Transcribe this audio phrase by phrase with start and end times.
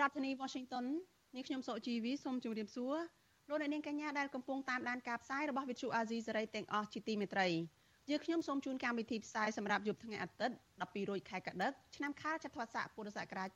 [0.00, 0.86] រដ្ឋធានី Washington
[1.34, 2.96] នាងខ្ញុំសុជីវីសូមជម្រាបសួរ
[3.48, 7.48] លោកអ្នកនាងកញ្ញាដែលកំពុងតាមដានការផ្សាយរបស់ Vuthu Azizi Serai ទាំងអស់ជាទីមេត្រី
[8.10, 13.48] យើងខ្ញុំសូមជូនកម្មវិធីផ្សាយសម្រាប់យប់ថ្ងៃអាទិត្យ12រោចខែកដិកឆ្នាំខាលចត្វាស័កពុរសករាជ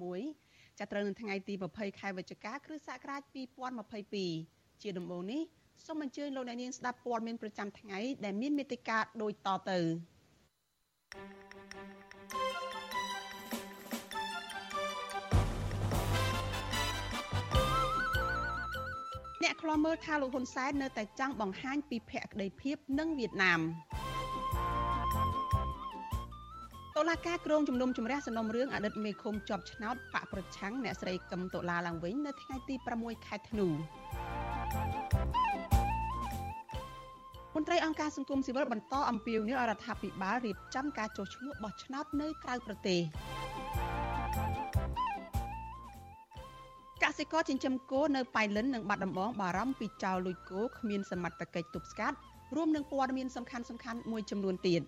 [0.00, 3.22] 2566ចាប់ត្រូវនៅថ្ងៃទី20ខែវិច្ឆិកាគ្រិស្តសករាជ
[4.02, 5.42] 2022ជាដំបូងនេះ
[5.86, 9.78] សូមអញ្ជើញលោកអ្នកនាងស្ដាប់ព័ត៌មានប្រចាំថ្ងៃដែលមានមេត្តាដូចតទៅ
[19.44, 23.60] អ្នកខ្លាំមើលថាលោកហ៊ុនសែននៅតែចង់បង្ហាញពីភក្តីភាពនឹងវៀតណាម
[26.96, 33.72] តុលាការក្រុងជំនុំជម្រះសំណុំរឿងអតីតមេឃុំជាប់ឆ្នោតបកប្រឆាំងអ្នកស្រីកឹមតុលាឡើងវិញនៅថ្ងៃទី6ខែធ្នូម
[37.60, 43.00] ន្ត្រីអង្គការសង្គមស៊ីវិលបន្តអំពាវនាវឲ្យរដ្ឋាភិបាលរៀបចំការចុះឈ្មោះបោះឆ្នោតនៅក្រៅប្រទេស
[47.20, 52.16] សិករចិញ្ចឹមគោនៅប៉ៃលិននិងបាត់ដំបងបារម្ភពីចោរលួចគោគ្មានសមត្ថកិច្ចទប់ស្កាត់
[52.56, 54.82] រួមនឹងព័ត៌មានសំខាន់សំខាន់មួយចំនួនទៀត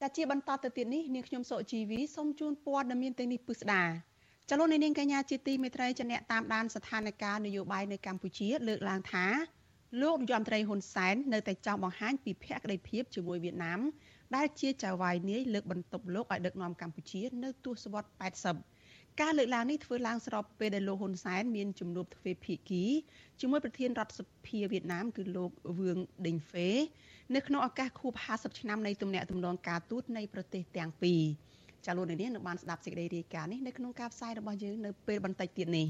[0.00, 3.84] តែជាបន្តទៅទៀតនេះនាងខ្ញុំសុជីវីសូមជូនព័ត៌មានទាំងនេះពិស្ដា
[4.50, 9.26] ចលនានាងកញ្ញាជាទីមេត្រីចអ្នកតាមដានស្ថានភាពនយោបាយនៅកម្ពុជា លើកឡើងថា
[10.02, 13.80] លោកនាយរដ្ឋមន្ត្រីហ៊ុនសែននៅតែចង់បង្ហាញពីភក្តីភាពជាមួយវៀតណាម
[14.36, 18.14] ដែលជាចៅហ្វាយនាយលើកបន្ទប់លោកឲ្យដឹកនាំកម្ពុជា នៅទសវត្សរ៍
[18.64, 22.84] 80ការលើកឡើងនេះធ្វើឡើងស្របពេលដែលលោកហ៊ុនសែនមានជំនួបទ្វេភាគី
[23.40, 26.68] ជាមួយប្រធានរដ្ឋសភាវៀតណាមគឺលោកវឿងដេងហ្វេ
[27.34, 31.22] នៅក្នុងឱកាសខួប50ឆ្នាំនៃទំនាក់ទំនងការទូតនៃប្រទេសទាំងពីរ
[31.86, 35.86] ចាលោកនាងនឹងបានស្ដាប់សេចក្តីរាយការណ៍នេះនៅក្នុងការផ្សាយរបស់យើងនៅពេលបន្តិចទៀតនេះ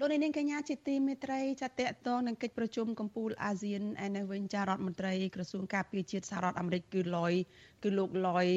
[0.00, 7.38] លោកនាងកញ្ញាជាទីមេត្រីចាតតតងនឹងកិច្ចប្រជុំកំពូលអាស៊ានឯនៅវិញចារដ្ឋមន្ត្រីក្រសួងការពារជាតិសហរដ្ឋអាមេរិកគឺ Lloyd
[7.82, 8.56] គឺលោក Lloyd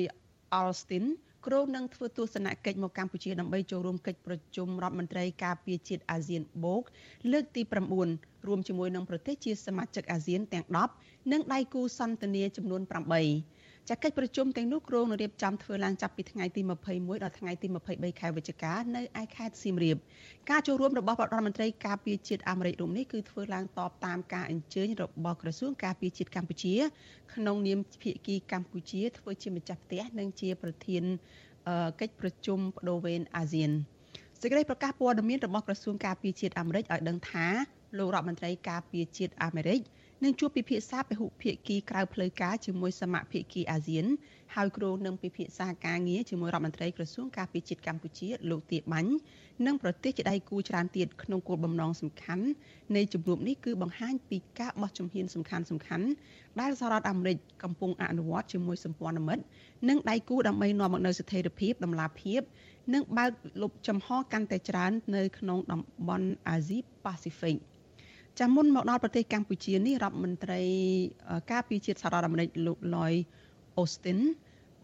[0.62, 1.06] Austin
[1.46, 6.84] គ្រោងនឹងធ្វើទស្សនកិច្ចមកកម្ពុជាដើម្បីចូលរួមកិច្ចប្រជុំរដ្ឋមន្ត្រីការពារជាតិអាស៊ានបូក
[7.32, 7.62] លើកទី
[8.06, 10.66] 9រួមជាមួយនឹងប្រទេសជាសមាជិកអាស៊ានទាំង
[10.98, 13.24] 10និងដៃគូសន្ទនាចំនួន8ចា
[13.92, 19.98] កិច្ចប្រជុំទាំងនោះគ្រោងនឹងរៀបចំធ្វើឡើងចាប់ពីថ្ងៃទី21ដល់ថ្ងៃទី23ខែវិច្ឆិកានៅឯខេត្តសៀមរាប
[20.50, 26.76] ការចូលរួមរបស់រដ្ឋមន្ត្រីការពារជាតិអាមេរិករូបនេះគឺធ្វើឡើងតបតាមការអញ្ជើញរបស់ក្រសួងការពារជាតិកម្ពុជា
[27.34, 31.04] ក្នុងនាមភាគីកម្ពុជាធ្វើជាម្ចាស់ផ្ទះនិងជាប្រធាន
[32.00, 33.72] កិច្ចប្រជុំបដូវវេនអាស៊ាន
[34.42, 37.48] សេចក្តីប្រកាសព័ត៌មានរបស់ក្រសួងការពារជាតិអាមេរិកឲ្យដឹងថា
[37.98, 39.82] លោករដ្ឋមន្ត្រីការពារជាតិអាមេរិក
[40.24, 44.06] នឹងជួបពិភាក្សាពហុភាគីក្រៅផ្លូវការជាមួយសមាភាគីអាស៊ាន
[44.56, 49.14] ហើយគ្រោងនឹងពិភាក្សាការងារជាមួយរដ្ឋមន្ត្រីក្រសួងការពារជាតិកម្ពុជាលោកទាបាញ់
[49.66, 52.46] និងប្រទេសជាដៃគូច្រើនទៀតក្នុងគោលបំណងសំខាន់
[52.96, 56.08] នៃជំនួបនេះគឺបង្ហាញពីការបោះជំហានសំខាន់សំខាន់
[56.62, 59.44] ដែលសហរដ្ឋអាមេរិកកំពុងអនុវត្តជាមួយសម្ព័ន្ធមិត្ត
[59.90, 62.42] និងដៃគូដើម្បីនាំមកនូវស្ថិរភាពដំណាភាព
[62.94, 63.32] និងបើក
[63.62, 67.58] លុបចំហកាន់តែច្រើននៅក្នុងតំបន់អាស៊ីប៉ាស៊ីហ្វិក
[68.39, 70.63] ចាំមុនមកដល់ប្រទេសកម្ពុជានេះរដ្ឋមន្ត្រី
[71.53, 73.19] ការពារជាតិសហរដ្ឋអាមេរិកលោក Lloyd
[73.81, 74.21] Austin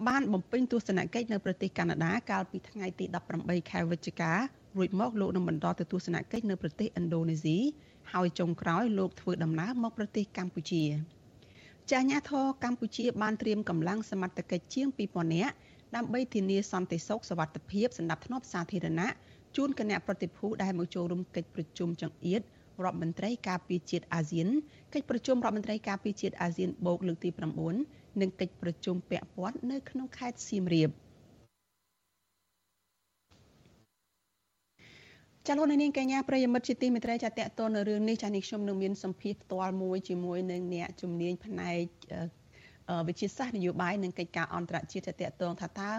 [0.08, 3.04] បានបំពេញទស្សនកិច្ចនៅប្រទេសកាណាដាកាលពីថ្ងៃទី
[3.38, 4.32] 18ខែវិច្ឆិកា
[4.76, 7.58] រួចមកលោកនឹងបន្តទៅទស្សនកិច្ចនៅប្រទេសឥណ្ឌូនេស៊ី
[8.12, 10.84] ហើយចុងក្រោយលោកធ្វើដំណើរមកប្រទេសកម្ពុជា
[11.90, 15.54] ចាញាធរកម្ពុជាបានត្រៀមកម្លាំងសមត្ថកិច្ចជាង2000នាក់
[15.96, 19.12] ដើម្បីធានាសន្តិសុខសวัสดิភាពសម្រាប់ធ្នាប់សាធារណៈ
[19.56, 22.42] ជូនគណៈប្រតិភូដែលមកចូលរួមកិច្ចប្រជុំចង្អៀត
[22.85, 24.47] រដ្ឋមន្ត្រីការពារជាតិអាស៊ាន
[24.93, 27.29] កិច្ចប្រជុំរដ្ឋមន្ត្រីការពារជាតិអាស៊ានបូកលើកទី
[27.75, 30.89] 9និងកិច្ចប្រជុំពាក់ព័ន្ធនៅក្នុងខេត្តសៀមរាប
[35.47, 41.83] ចាលោកនាងកញ្ញាប្រិយមិត្តជាទីមេត្រីចាតតទៅនៅរឿងនេះចានេះខ្ញុំនឹងមានសម្ភារផ្ទាល់មួយជាមួយនឹងអ្នកជំនាញផ្នែក
[43.07, 45.91] វិទ្យាសាស្ត្រនយោបាយនិងកិច្ចការអន្តរជាតិតតងថាតើ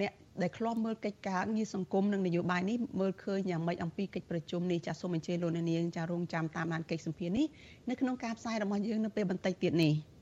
[0.00, 0.12] អ្នក
[0.42, 7.46] ដែលធ្លាប់មើលកិច្ចការងារសង្គមនិងនយោបាយនេះមើលឃើញយ៉ាងម៉េចអំពីកិច្ចប្រជុំនេះចាសសូមអញ្ជើញលោកអ្នកនាងចារងចាំតាមដានកិច្ចសម្ភារនេះ
[7.90, 9.94] នៅក្នុងការផ្សាយរបស់យើងនៅពេលបន្តិចទៀតនេះ។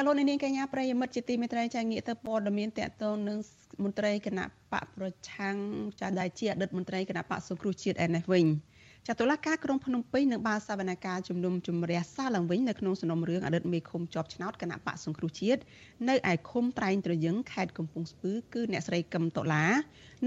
[0.00, 3.38] ចលនានាងកញ្ញាប្រិយមិត្តជាទីមេត្រីចាងាកទៅព័ត៌មានតកតងនឹង
[3.84, 5.56] មន្ត្រីគណៈបកប្រឆាំង
[6.00, 8.46] ចាដែលជាអតីតមន្ត្រីគណៈបកសង្គ្រោះជាតិឯនេះវិញ
[9.06, 15.60] ចាតុលាការក្រុងភ្នំពេញនឹងបានសវនកម្មជំនុំជម្រះសារឡើងវិញនៅក្នុងសំណុំរឿងអតីតមេឃុំជាប់ឆ្នោតគណៈបកសង្គ្រោះជាតិ
[16.08, 19.66] នៅឯឃុំត្រែងត្រយឹងខេត្តកំពង់ស្ពឺគឺអ្នកស្រីកឹមតូឡា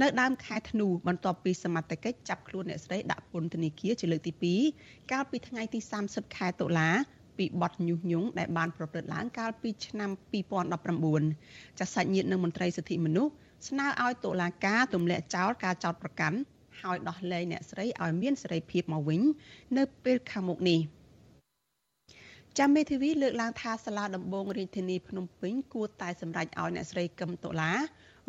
[0.02, 4.34] នៅដើមខែធ្នូបន្ទាប់ពីសមត្ថកិច្ចចាប់ខ្លួនអ្នកស្រីដាក់ពន្ធនាគារជាលើកទី
[4.74, 6.90] 2កាលពីថ្ងៃទី30ខែតុលា
[7.38, 10.10] ពីបទញុះញង់ដែលបានប្រព្រឹត្តឡើងកាលពីឆ្នាំ
[11.14, 13.32] 2019ចាសសាច់ញាតិនិងមន្ត្រីសិទ្ធិមនុស្ស
[13.68, 16.38] ស្នើឲ្យតុលាការទម្លាក់ចោលការចោទប្រកាន់
[16.82, 19.22] ហើយដោះលែងអ្នកស្រីឲ្យមានសេរីភាពមកវិញ
[19.78, 20.80] នៅពេលខាងមុខនេះ
[22.60, 27.74] ចាំមេធាវីលើកឡើងថាសាលាដំបងរាជធានីភ្នំពេញគួរតែសម្រេចឲ្យអ្នកស្រីកឹមតូឡា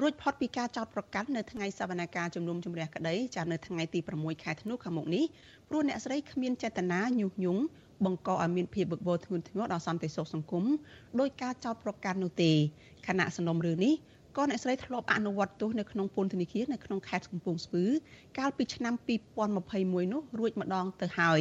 [0.01, 5.25] រួចផុតពីការចោទប្រកាន់នៅថ្ងៃសវនកម្មជំនុំជម្រះក្តីចានៅថ្ងៃទី6ខែធ្នូខាងមុខនេះ
[5.69, 7.63] ព្រោះអ្នកស្រីគ្មានចេតនាញុះញង់
[8.05, 10.65] បង្កឲ្យមានភាពវឹកវរធ្ងន់ធ្ងរដល់សន្តិសុខសង្គម
[11.21, 12.53] ដោយការចោទប្រកាន់នោះទេ
[13.07, 13.95] ខណៈសំណុំរឿងនេះ
[14.37, 17.85] ក៏អ្នកស្រីធ្លាប់អនុវត្តទោសនៅក្នុងពន្ធនាគារនៅក្នុងខេត្តកំពង់ស្ពឺ
[18.39, 18.95] កាលពីឆ្នាំ
[19.53, 21.41] 2021នោះរួចម្ដងទៅហើយ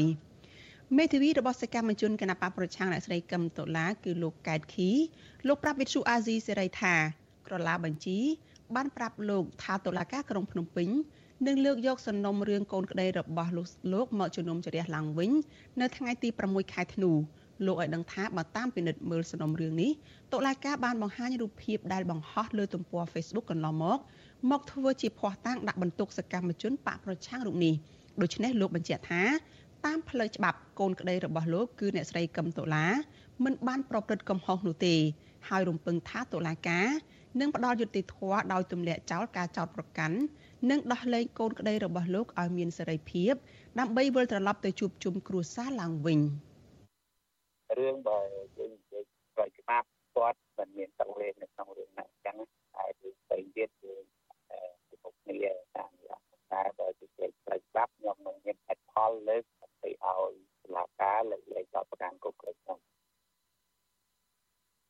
[0.98, 4.90] មេធាវីរបស់សកម្មជនគណបកប្រឆាំងអ្នកស្រីកឹមតូឡាគឺលោកកែតខី
[5.48, 6.96] លោកប្រាប់វិទ្យុអាស៊ីសេរីថា
[7.48, 8.20] ក្រឡាបញ្ជី
[8.76, 10.90] បានប្រាប់លោកថាតុលាការក្រុងភ្នំពេញ
[11.48, 13.52] នឹងលើកយកសំណុំរឿងកូនក្តីរបស់
[13.94, 15.32] លោកមកជំនុំជម្រះឡើងវិញ
[15.82, 17.12] នៅថ្ងៃទី6ខែធ្នូ
[17.66, 19.92] លោកឲ្យដឹងថាបើតាមពិនិត្យមើលសំណុំរឿងនេះ
[20.34, 24.00] តុលាការបានបង្ហាញរូបភាពដែលបង្ហោះលើទំព័រ Facebook កន្លងមក
[24.52, 27.74] មកធ្វើជាភ័ស្តុតាងដាក់បន្ទុកសកម្មជនបកប្រឆាំងរូបនេះ
[28.22, 29.24] ដូច្នេះលោកបញ្ជាក់ថា
[29.86, 32.88] តាមផ្លូវច្បាប់កូនក្តីរបស់លោកគឺអ្នកស្រីកឹមតូឡា
[33.44, 34.96] មិនបានប្រព្រឹត្តកំហុសនោះទេ
[35.50, 36.88] ហើយរំពឹងថាតុលាការ
[37.40, 40.18] នឹងផ្ដល់យុត្តិធម៌ដោយទម្លាក់ចោលការចោទប្រកាន់
[40.70, 43.34] និងដោះលែងកូនក្តីរបស់លោកឲ្យមានសេរីភាព
[43.80, 46.20] ដើម្បីវិលត្រឡប់ទៅជួបជុំគ្រួសារឡើងវិញ
[47.80, 48.20] រឿងបើ
[48.58, 52.38] យើងនិយាយផ្លូវច្បាប់គាត់មិនមានតលេងនៅក្នុងរឿងហ្នឹងអញ្ចឹង
[52.76, 53.94] តែរឿងផ្សេងទៀតគឺ
[54.88, 55.92] ពីពុកគ្នាតាម
[56.52, 59.44] តែបើនិយាយផ្លូវច្បាប់ខ្ញុំនឹងមានហេតុផលលើក
[59.84, 60.34] ទៅឲ្យ
[60.64, 62.80] តុលាការលើកលែងចោទប្រកាន់គ្រប់គ្រងខ្ញុំ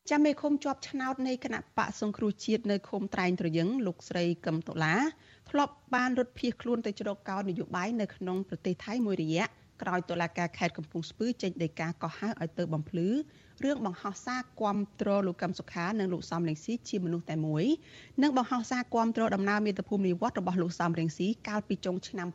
[0.09, 4.95] ចាំមេឃុំជាប់ឆ្នោតនៃគណៈបកសង្គ្រោះជាតិនៅឃុំត្រែងត្រយឹងលោកស្រីកឹមតូឡា
[5.55, 9.45] ធ្លាប់បានរត់ភៀសខ្លួនទៅជ្រកកោននយោបាយនៅក្នុងប្រទេសថៃមួយរយៈ
[9.81, 13.09] ក្រោយតុលាការខេត្តកំពង់ស្ពឺចេញដីកាកោះហៅឲ្យទៅបំភ្លឺ
[13.63, 17.65] រឿងបង្ហោះសារគាំទ្រលោកកឹមសុខានិងលោកសំរងស៊ីជាមនុស្សតែមួយ
[18.23, 22.27] និងបង្ហោះសារគាំទ្រដំណើរមាតុភូមិនិវត្តរបស់លោកសំរងស៊ីកាលពីចុងឆ្នាំ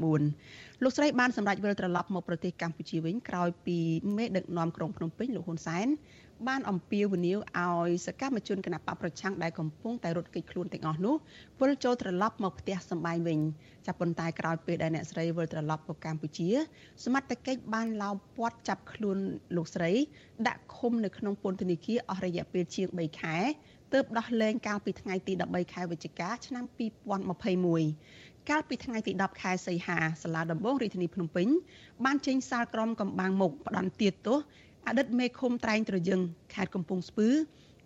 [0.00, 3.78] 2019លោកស្រីបានសម្រេចវិលត្រឡប់មកប្រទេសកម្ពុជាវិញក្រោយពី
[4.16, 5.86] មេដឹកនាំក្រុងភ្នំពេញលោកហ៊ុនសែន
[6.48, 11.14] បានអំពាវនាវឲ្យសកម្មជនគណបកប្រឆាំងដែលកំពុងតែរត់គេចខ្លួនទាំងអស់នោះ
[11.60, 13.38] វិលចូលត្រឡប់មកផ្ទះសម្បែងវិញ
[13.86, 16.48] ចាប់ប៉ុន្តែក្រោយពេលដែលអ្នកស្រីវិលត្រឡប់មកកម្ពុជា
[17.04, 19.18] សមត្ថកិច្ចបានឡោមព័ទ្ធចាប់ខ្លួន
[19.56, 19.92] លោកស្រី
[20.48, 23.36] ដាក់ឃុំនៅក្នុងពន្ធនាគារអស់រយៈពេលជាង3ខែ
[23.92, 26.64] ទើបដោះលែងកាលពីថ្ងៃទី13ខែវិច្ឆិកាឆ្នាំ
[27.36, 31.48] 2021កាលពីថ្ងៃទី10ខែសីហាសាលាដំបងរាជធានីភ្នំពេញ
[32.04, 34.38] បានចេញសាលក្រមកំបាំងមុខផ្ដន្ទាទោស
[34.88, 36.20] អតីតមេឃុំត្រែងត្រយឹង
[36.54, 37.28] ខេត្តកំពង់ស្ពឺ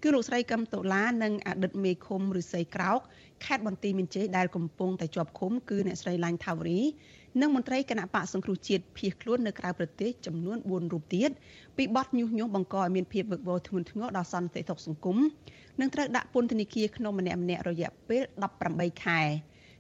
[0.03, 3.01] គឺលោកស្រីកឹមតូឡានិងអតីតមេឃុំឫស្សីក្រោក
[3.45, 6.81] ខេត្តបន្ទាយមានជ័យដែលកំពុងតែជាប់ឃុំគឺអ្នកស្រីឡាញ់ថាវរី
[7.41, 11.31] និងមន្ត្រីគណៈបកសង្គ្រោះជាតិភៀសខ្លួននៅក្រៅប្រទេសចំនួន4រូបទៀត
[11.77, 15.19] ពីបទញុះញង់បង្កឲ្យមានភាពវឹកវរធ្ងន់ធ្ងរដល់សន្តិសុខសង្គម
[15.81, 18.23] និងត្រូវដាក់ពន្ធនាគារក្នុងម្នាក់ម្នាក់រយៈពេល
[18.63, 19.21] 18ខែ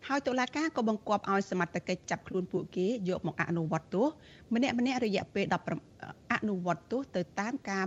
[0.09, 4.07] ហើយតុលាការក៏បង្គាប់ឲ្យសមត្ថកិច្ចចាប់ខ្លួនពួកគេយកមកអនុវត្តទោស
[4.55, 5.45] ម្នាក់ម្នាក់រយៈពេល
[5.89, 7.85] 10អនុវត្តទោសទៅតាមការ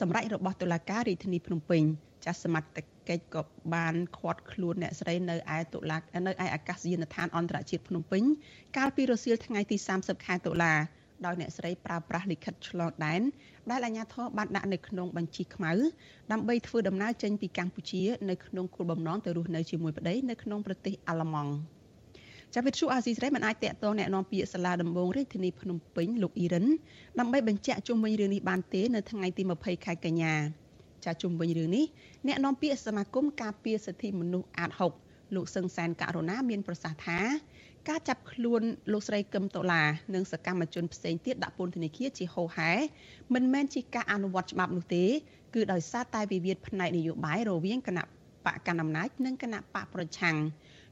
[0.00, 1.82] សម្រេចរបស់តុលាការរាជធានីភ្នំពេញ
[2.24, 3.42] ចាស់សមត្ថកិច្ចក៏
[3.74, 8.22] បានឃាត់ខ្លួនអ្នកស្រីនៅឯតុលានៅឯអាកាសយានដ្ឋានអន្តរជាតិភ្នំពេញ
[8.76, 10.74] កាលពីរសៀលថ្ងៃទី30ខែតុលា
[11.26, 13.22] ដោយអ្នកស្រីប្រើប្រាស់លិខិតឆ្លងដែន
[13.71, 15.71] ដែលអាជ្ញាធរបានដាក់នៅក្នុងបញ្ជីខ្មៅ
[16.31, 21.53] ដើម្បីធ្វើដំណើរចេញពីកម្ពុជានៅក្នុងគោលបំណងទៅរស់នៅជាមួយប្តីនៅក្នុងប្រទេសអាល្លឺម៉ង់
[22.55, 26.65] ចាវិទ្យុអាស៊ីសេរីមិនអាចតាក់ទងแนะនាំពាក្យសាលាដំបងរាជធានីភ្នំពេញលោកអ៊ីរិន
[27.19, 30.33] ដើម្បីបញ្ជាក់ជុំវិញរឿងនេះបានទេនៅថ្ងៃទី20ខែកញ្ញា
[31.05, 31.85] ចាជុំវិញរឿងនេះ
[32.27, 34.71] អ្នកនាំពាក្យសមាគមការពារសិទ្ធិមនុស្សអាត
[35.03, 37.19] 6លោកសឹងសានករណាមានប្រសាសន៍ថា
[37.88, 38.62] ការចាប់ខ្លួន
[38.92, 39.82] លោកស្រីកឹមតូឡា
[40.14, 42.72] និងសកម្មជនផ្សេងទៀតដាក់ពន្ធនាគារជាហូហែ
[43.34, 45.04] មិនមែនជាការអនុវត្តច្បាប់នោះទេ
[45.54, 48.04] គឺដោយសារតែវិវាទផ្នែកនយោបាយរវាងគណៈ
[48.46, 50.36] បកកណ្ដាលអំណាចនិងគណៈបកប្រឆាំង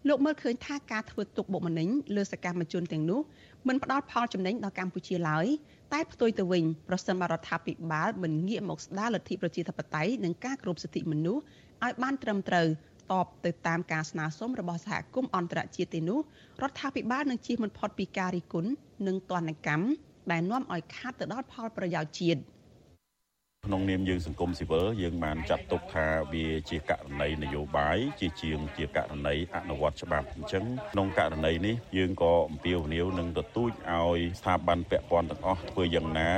[0.08, 3.20] លោកមើលឃើញថាការធ្វើទុកបុកម្នេញលើសកម្មជនទាំងនោះ
[3.68, 5.46] មិនផ្ដល់ផលចំណេញដល់កម្ពុជាឡើយ
[5.92, 11.42] តែផ្ទុយទៅវិញប្រសិនបរដ្ឋាភិបាលមិនងាកមកស្ដារលទ្ធិប្រជាធិបតេយ្យនិងការគោរពសិទ្ធិមនុស្ស
[11.84, 12.66] ឲ្យបានត្រឹមត្រូវ
[13.10, 16.20] តបទៅតាមការស្នើសុំរបស់សហគមន៍អន្តរជាតិទេនោះ
[16.62, 18.70] រដ្ឋាភិបាលនឹងជៀសមិនផុតពីការរិះគន់
[19.06, 19.86] និងទណ្ឌកម្ម
[20.30, 22.40] ដែលនាំឲ្យខាតទៅដល់ផលប្រយោជន៍ជាតិ
[23.68, 36.30] ក្នុងនាមយើងសង្គមស៊ីវិលយើងបានចាត់ទុកថាវាជាករណីនយោបាយជាជាងជាករណីអនុវត្តច្បាប់អញ្ចឹងក្នុងករណីនេះយើងក៏អំពាវនាវនឹងទទូចឲ្យស្ថាប័នពាក់ព័ន្ធទាំងអស់ធ្វើយ៉ាងណា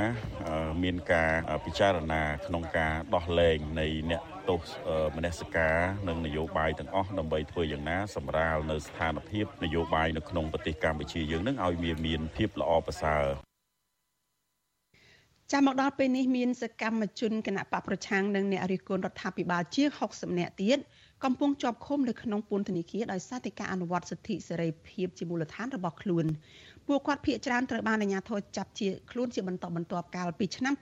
[0.83, 1.31] មានការ
[1.65, 4.61] ពិចារណាក្នុងការដោះលែងនៃអ្នកទោស
[5.15, 5.77] មនសិការ
[6.07, 13.25] និងនយោបាយទាំងអស់ដើម្បីធ្វើយ៉ាងណាសម្រាលនៅស្ថានភាពនយោបាយនៅក្នុងប្រទេសកម្ពុជាយើងនឹងឲ្យវាមានភាពល្អប្រសើរ
[15.51, 20.77] ចាំមកដល់ពេលនេះមានសកម្មជនគណៈបកប្រឆាំងនិងអ្នករិះគន់រដ្ឋាភិបាលជាង60នាក់ទៀត
[21.23, 26.25] កំពុងជាប់ឃុំនៅក្នុងពន្ធនាគារដោយសារតែការអនុវត្តសិទ្ធិសេរីភាពជាមូលដ្ឋានរបស់ខ្លួន
[26.87, 30.73] ពួកគាត់ភ័យច្រើនត្រូវបានអាជ្ញាធរចាប់ជាខ្លួនជាបន្តបន្ទាប់កាលពីឆ្នាំ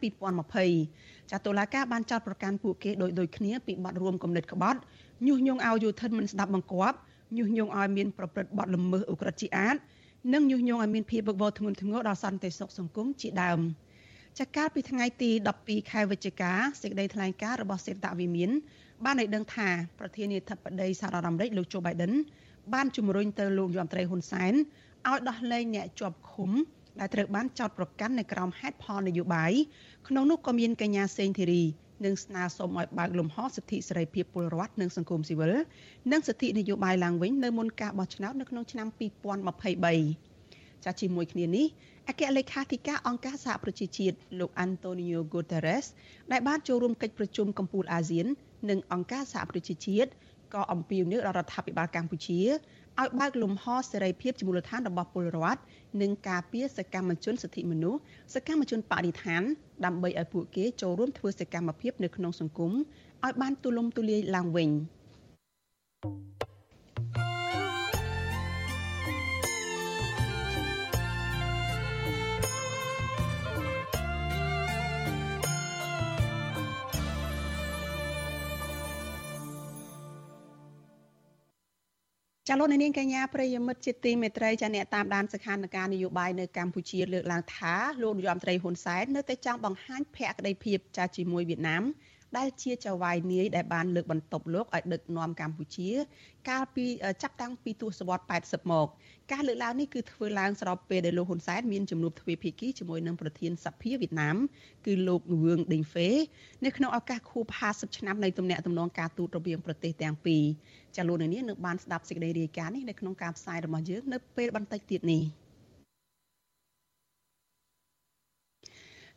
[0.62, 4.80] 2020ចាតុលាការបានចោទប្រកាន់ពួកគេដោយដូចគ្នាពីបទរួមគំនិតក្បត់
[5.28, 6.98] ញុះញង់ឲ្យយុធិនមិនស្ដាប់បង្គាប់
[7.38, 9.76] ញុះញង់ឲ្យមានប្រព្រឹត្តបទល្មើសឧក្រិដ្ឋជាអាត
[10.34, 13.62] និងញុះញង់ឲ្យមានភាពវឹកវរធ្ងន់ធ្ងរដល់សន្តិសុខសង្គមជាដើម
[14.40, 18.50] ចាកាលពីថ្ងៃទី12ខែវិច្ឆិកាសេចក្តីថ្លែងការណ៍របស់សេតវិមាន
[19.06, 22.14] បានឲ្យដឹងថាប្រធានាធិបតីសហរដ្ឋអាមេរិកលោកโจ Biden
[22.74, 24.54] បានជំរុញទៅលោកយមត្រីហ៊ុនសែន
[25.10, 26.52] ឲ្យដោះលែងអ្នកជាប់ឃុំ
[27.00, 29.52] ដែលត្រូវបានចោទប្រកាន់នៅក្រោមហេតុផលនយោបាយ
[30.08, 31.64] ក្នុងនោះក៏មានកញ្ញាសេងធីរី
[32.06, 35.54] និងស្នើសុំឲ្យបើកលំហសិទ្ធិសេរីភាពពលរដ្ឋនិងសង្គមស៊ីវិល
[36.12, 40.33] និងសិទ្ធិនយោបាយឡើងវិញនៅមុនការបោះឆ្នោតនៅក្នុងឆ្នាំ2023
[40.86, 41.66] ចាជាមួយគ្នានេះ
[42.10, 45.86] អគ្គលេខាធិការអង្គការសហប្រជាជាតិលោក Antonio Guterres
[46.32, 48.28] ដែលបានចូលរួមកិច្ចប្រជុំកំពូលអាស៊ាន
[48.70, 50.10] និងអង្គការសហប្រជាជាតិ
[50.54, 52.42] ក៏អំពាវនាវដល់រដ្ឋាភិបាលកម្ពុជា
[53.02, 55.62] ឲ្យបើកលំហសេរីភាពជាមូលដ្ឋានរបស់ពលរដ្ឋ
[56.02, 58.00] និងការពារសកម្មជនសិទ្ធិមនុស្ស
[58.34, 59.42] សកម្មជនបរិស្ថាន
[59.86, 62.72] ដើម្បីឲ្យពួកគេចូលរួមធ្វើសកម្មភាពនៅក្នុងសង្គម
[63.26, 64.70] ឲ្យបានទូលំទូលាយឡើងវិញ។
[82.54, 91.84] ចាលោកនាងកញ្ញាប្រិយមិត្តជាទីមេត្រីចាអ្នកតាមដានស្ថានភាពនយោបាយនៅកម្ពុជាលើកឡើងថាលោកនាយរដ្ឋមន្ត្រីហ៊ុនសែននៅតែចង់បង្ហាញភក្តីភាពចាជាមួយវៀតណាម
[92.38, 95.90] ដែលជាចៅហ្វាយនាយដែលបានលើកបន្ទប់លោកឲ្យដឹកនាំកម្ពុជា
[96.50, 96.86] កាលពី
[97.22, 98.88] ចាប់តាំងពីទសវត្សរ៍80មក
[99.32, 104.38] ការលើកឡើងនេះគឺធ្វើឡើងស្របពេលដែលលោកហ៊ុនសែនមានជំនួបទ្វេភាគីជាមួយនឹងប្រធានសភាវៀតណាម
[104.86, 106.10] គឺលោកវឿងដេងហ្វេ
[106.66, 110.44] នៅក្នុងឱកាសខួប50ឆ្នាំនៃទំនាក់ទំនងការទូតរវាងប្រទេសទាំងពីរ
[110.96, 115.24] ចាលោកនាងនឹងបានស្ដាប់សេចក្តីរាយការណ៍នេះនៅក្នុងការផ្សាយរបស់យើងនៅពេលបន្តិចទៀតនេះ។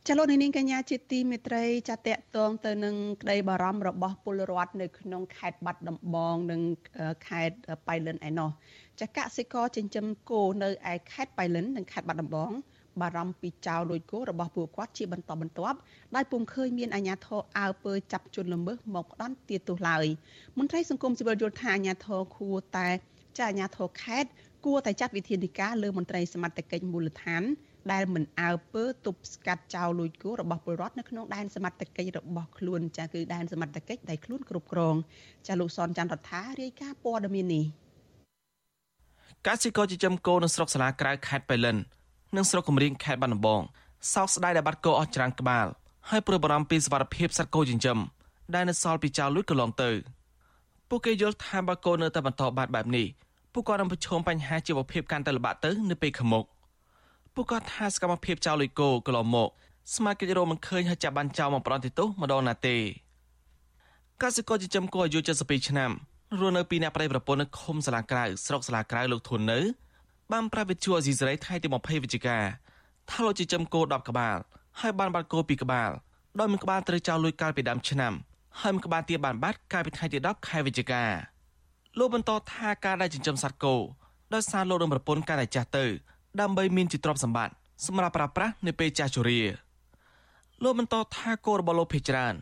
[0.08, 6.60] ចលនានាងកញ្ញាជាទីមេត្រីចាតតតងទៅនឹងក្តីបារម្ភរបស់ពលរដ្ឋនៅក្នុងខេត្តបាត់ដំបងនិង
[7.28, 7.56] ខេត្ត
[7.88, 8.50] បៃលិនឯណោះ
[9.00, 12.50] ចាកសិករចិញ្ចឹមគោនៅឯខេត្តបៃលិននិងខេត្តបាត់ដំបង
[13.00, 15.78] បារម្ភពីចោរលួចគោរបស់ពួកគាត់ជាបន្តបន្ទាប់
[16.14, 20.06] ដោយពុំឃើញមានអាជ្ញាធរអើពើចាប់ជនល្មើសមកផ្ដន់ទាទោសឡើយ
[20.58, 22.88] មន្ត្រីសង្គមស៊ីវិលយល់ថាអាជ្ញាធរគួរតែ
[23.38, 24.30] ចាអាជ្ញាធរខេត្ត
[24.64, 27.44] គួរតែចាត់វិធានការលើមន្ត្រីសមត្ថកិច្ចមូលដ្ឋាន
[27.92, 34.94] ដែលមិនអើពើទប់ស្កាត់ចោលលួចគោរបស់ពលរដ្ឋនៅក្នុងដែនសមត្ថកិច្ចរបស់ខ្លួនចាគឺដែនសមត្ថកិច្ចដែលខ្លួនគ្រប់គ្រង
[35.46, 37.64] ចាលោកសនច័ន្ទរដ្ឋារាយការណ៍ព័ត៌មាននេះ
[39.46, 41.76] កសិករចិញ្ចឹមគោនៅស្រុកសាលាក្រៅខេត្តបៃលិន
[42.36, 43.62] និងស្រុកកំរៀងខេត្តបាត់ដំបង
[44.14, 45.66] សោកស្ដាយដែលបាត់គោអស់ច្រើនក្បាល
[46.10, 47.98] ហើយព្រួយបារម្ភពីសុវត្ថិភាពសត្វគោចិញ្ចឹម
[48.54, 49.90] ដែលនៅសល់ពីចោលលួចកន្លងទៅ
[50.88, 53.06] ពួកគេយល់ថាបើគោនៅតែបន្តបាត់បែបនេះ
[53.52, 56.44] ពួកគាត់នឹងប្រឈមបញ្ហាជីវភាពកាន់តែលំបាកទៅនៅពេលខាងមុខ
[57.38, 59.48] ពួកគាត់ថាសកម្មភាពចោលលុយគោកន្លងមក
[59.94, 62.76] ស្មារតីរកមិនឃើញហើយចាប់បានចោលមកប្រន់ទីទុះម្ដងណាទេ
[64.22, 65.90] កសិករចិញ្ចឹមគោអាយុ72ឆ្នាំ
[66.40, 69.60] រស់នៅពីអ្នកប្តីប្រពន្ធនៅឃុំសាលាក្រៅស្រុកសាលាក្រៅលោកធុននៅ
[70.32, 72.38] បានប្រាប់វិទ្យុអេស៊ីសរ៉ៃថ្ងៃទី20វិច្ឆិកា
[73.10, 74.36] ថាលោកចិញ្ចឹមគោ10ក្បាល
[74.80, 75.90] ហើយបានបាត់គោ2ក្បាល
[76.38, 78.12] ដោយមួយក្បាលត្រូវចោលលុយកាលពីដើមឆ្នាំ
[78.60, 81.04] ហើយមួយក្បាលទៀតបានបាត់កាលពីថ្ងៃទី10ខែវិច្ឆិកា
[81.98, 83.74] លោកបន្តថាការដែលចិញ្ចឹមសត្វគោ
[84.34, 85.86] ដោយសារលោកនឹងប្រពន្ធកាន់តែចាស់ទៅ
[86.40, 87.54] ដើម្បីមានជាទ្រព្យសម្បត្តិ
[87.86, 89.40] សម្រាប់ប្រើប្រាស់នៅពេលចាស់ជរា
[90.62, 92.34] លោកបន្តថាគោរបស់លោកភេច្រើន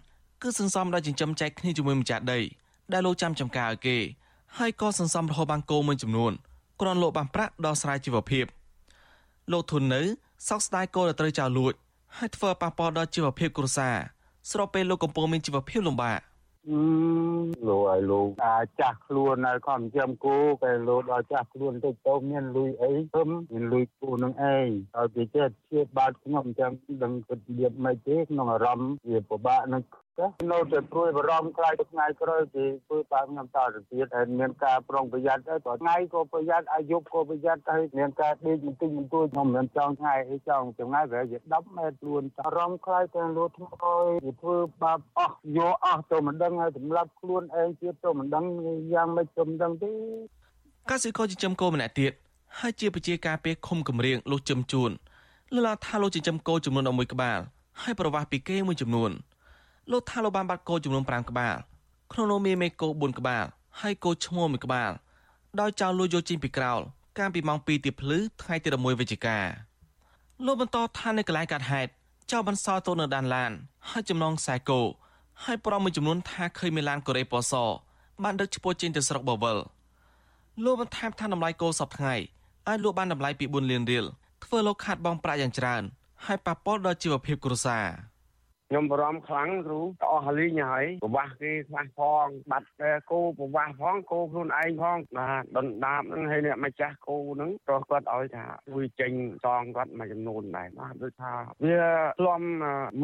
[0.42, 2.40] គឺសន្សំដោយចិញ្ចឹមចែកគ្នាជាមួយម្ចាស់ដី
[2.92, 3.96] ដែលលោកចាំចំការឲ្យគេ
[4.58, 6.32] ហើយក៏សន្សំរហូតបានគោមួយចំនួន
[6.80, 8.44] គ្រាន់លោកបានប្រាក់ដល់ស្រ័យជីវភាព
[9.52, 10.02] លោកធុននៅ
[10.48, 11.72] សោកស្ដាយគោដែលត្រូវចោលលួច
[12.18, 13.96] ហើយធ្វើប៉ះពាល់ដល់ជីវភាពគ្រួសារ
[14.50, 16.20] ស្របពេលលោកកំពុងមានជីវភាពលំបាក
[16.66, 29.82] លោកឲ្យលោកអាចចាស់ខ្លួនហើយខំចាំគូតែលោកដល់ចាស់ខ្លួនតិចទៅមានលុយអីធំមានលុយគូនឹងឯងហើយគេចេះជាបាត់ខ្ញុំចាំដឹងគិតលៀបមិនទេក្នុងអារម្មណ៍វាពិបាកនឹង
[30.18, 48.44] ចានៅតែព្រួយបារម្ភខ្លាចទៅថ្ងៃក្រោយគេធ្វើតាមខ្ញុំតទៅទៀតហើយមានការប្រុងប្រយ័ត្នទៅព្រោះថ្ងៃក៏ប្រយ័ត្នអាយុក៏ប្រយ័ត្នទៅមានការដេកបន្តិចបន្តួចខ្ញុំមិនចង់ថ្ងៃអីចង់ចម្ងាយប្រហែលជា10ម៉ែត្រខ្លួនអារម្មណ៍ខ្លាចតែលួចថ្មអើយគេធ្វើបាបអស់យកអស់ទៅមិនដឹងហើយសម្រាប់ខ្លួនឯងទៀតទៅមិនដឹង
[48.92, 49.92] យ៉ាងម៉េចទៅមិនដឹងទេ
[50.90, 52.12] កសិករចិញ្ចឹមគោម្នាក់ទៀត
[52.60, 54.90] ហើយជាប្រជាការពេលឃុំគម្រៀងលោកជឹមជួន
[55.54, 57.40] លឡាថាលោកចិញ្ចឹមគោចំនួន11ក្បាល
[57.82, 59.12] ហើយប្រវាស់ពីគេមួយចំនួន
[59.90, 61.56] លោកថាលោកបានបាត់គោចំនួន5ក្បាល
[62.12, 63.44] ក្នុងនោះមានមេគោ4ក្បាល
[63.80, 64.90] ហើយគោឈ្មោះមួយក្បាល
[65.60, 66.80] ដោយចៅលួចយកចេញពីក្រោល
[67.18, 69.38] កាលពីម៉ោង2ទៀបភ្លឺថ្ងៃទី11វិច្ឆិកា
[70.46, 71.90] លោកបន្តថានៅកន្លែងកាត់ហេតុ
[72.32, 73.52] ចៅបន្សល់ទៅនៅដានឡាន
[73.90, 74.80] ហើយចំណងខ្សែគោ
[75.44, 77.54] ហើយប្រមមួយចំនួនថាឃើញមានឡានកូរ៉េពណ៌ស
[78.22, 79.58] បានដឹកឈ្មោះចេញទៅស្រុកបវល
[80.64, 82.14] លោកបន្ថែមថាតម្លៃគោសពថ្ងៃ
[82.68, 84.04] អាចលក់បានតម្លៃពី4លានរៀល
[84.44, 85.82] ធ្វើលោកខាត់បងប្រាក់យ៉ាងច្រើន
[86.24, 87.86] ហើយប៉ះពាល់ដល់ជីវភាពគ្រួសារ
[88.70, 89.80] ខ្ញុំបារម្ភខ្លាំងគ្រូ
[90.12, 92.68] អស់លីងហើយប្រវាស់គេខ្វះផងបាត់
[93.10, 99.12] គោប្រវាស់ផងគោខ្លួនឯងផងបាទដុនដាបហ្នឹងហើយអ្នកម្ចាស់គោហ្នឹងក៏គាត់ឲ្យថាជួយចេញ
[99.44, 101.32] សងគាត់មួយចំនួនដែរបាទដូចថា
[101.64, 101.82] វា
[102.20, 102.42] ធ្លាំ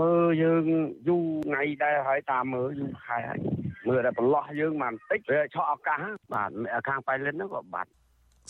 [0.01, 0.65] មើលយើង
[1.09, 3.41] យូរថ្ងៃដែរហើយតាមមើលយូរខែហើយ
[3.89, 6.03] មើលតែប្រឡោះយើងមកបន្តិចវាឆក់ឱកាស
[6.33, 6.51] បាទ
[6.89, 7.91] ខាងប៉ៃលិនហ្នឹងក៏បាត់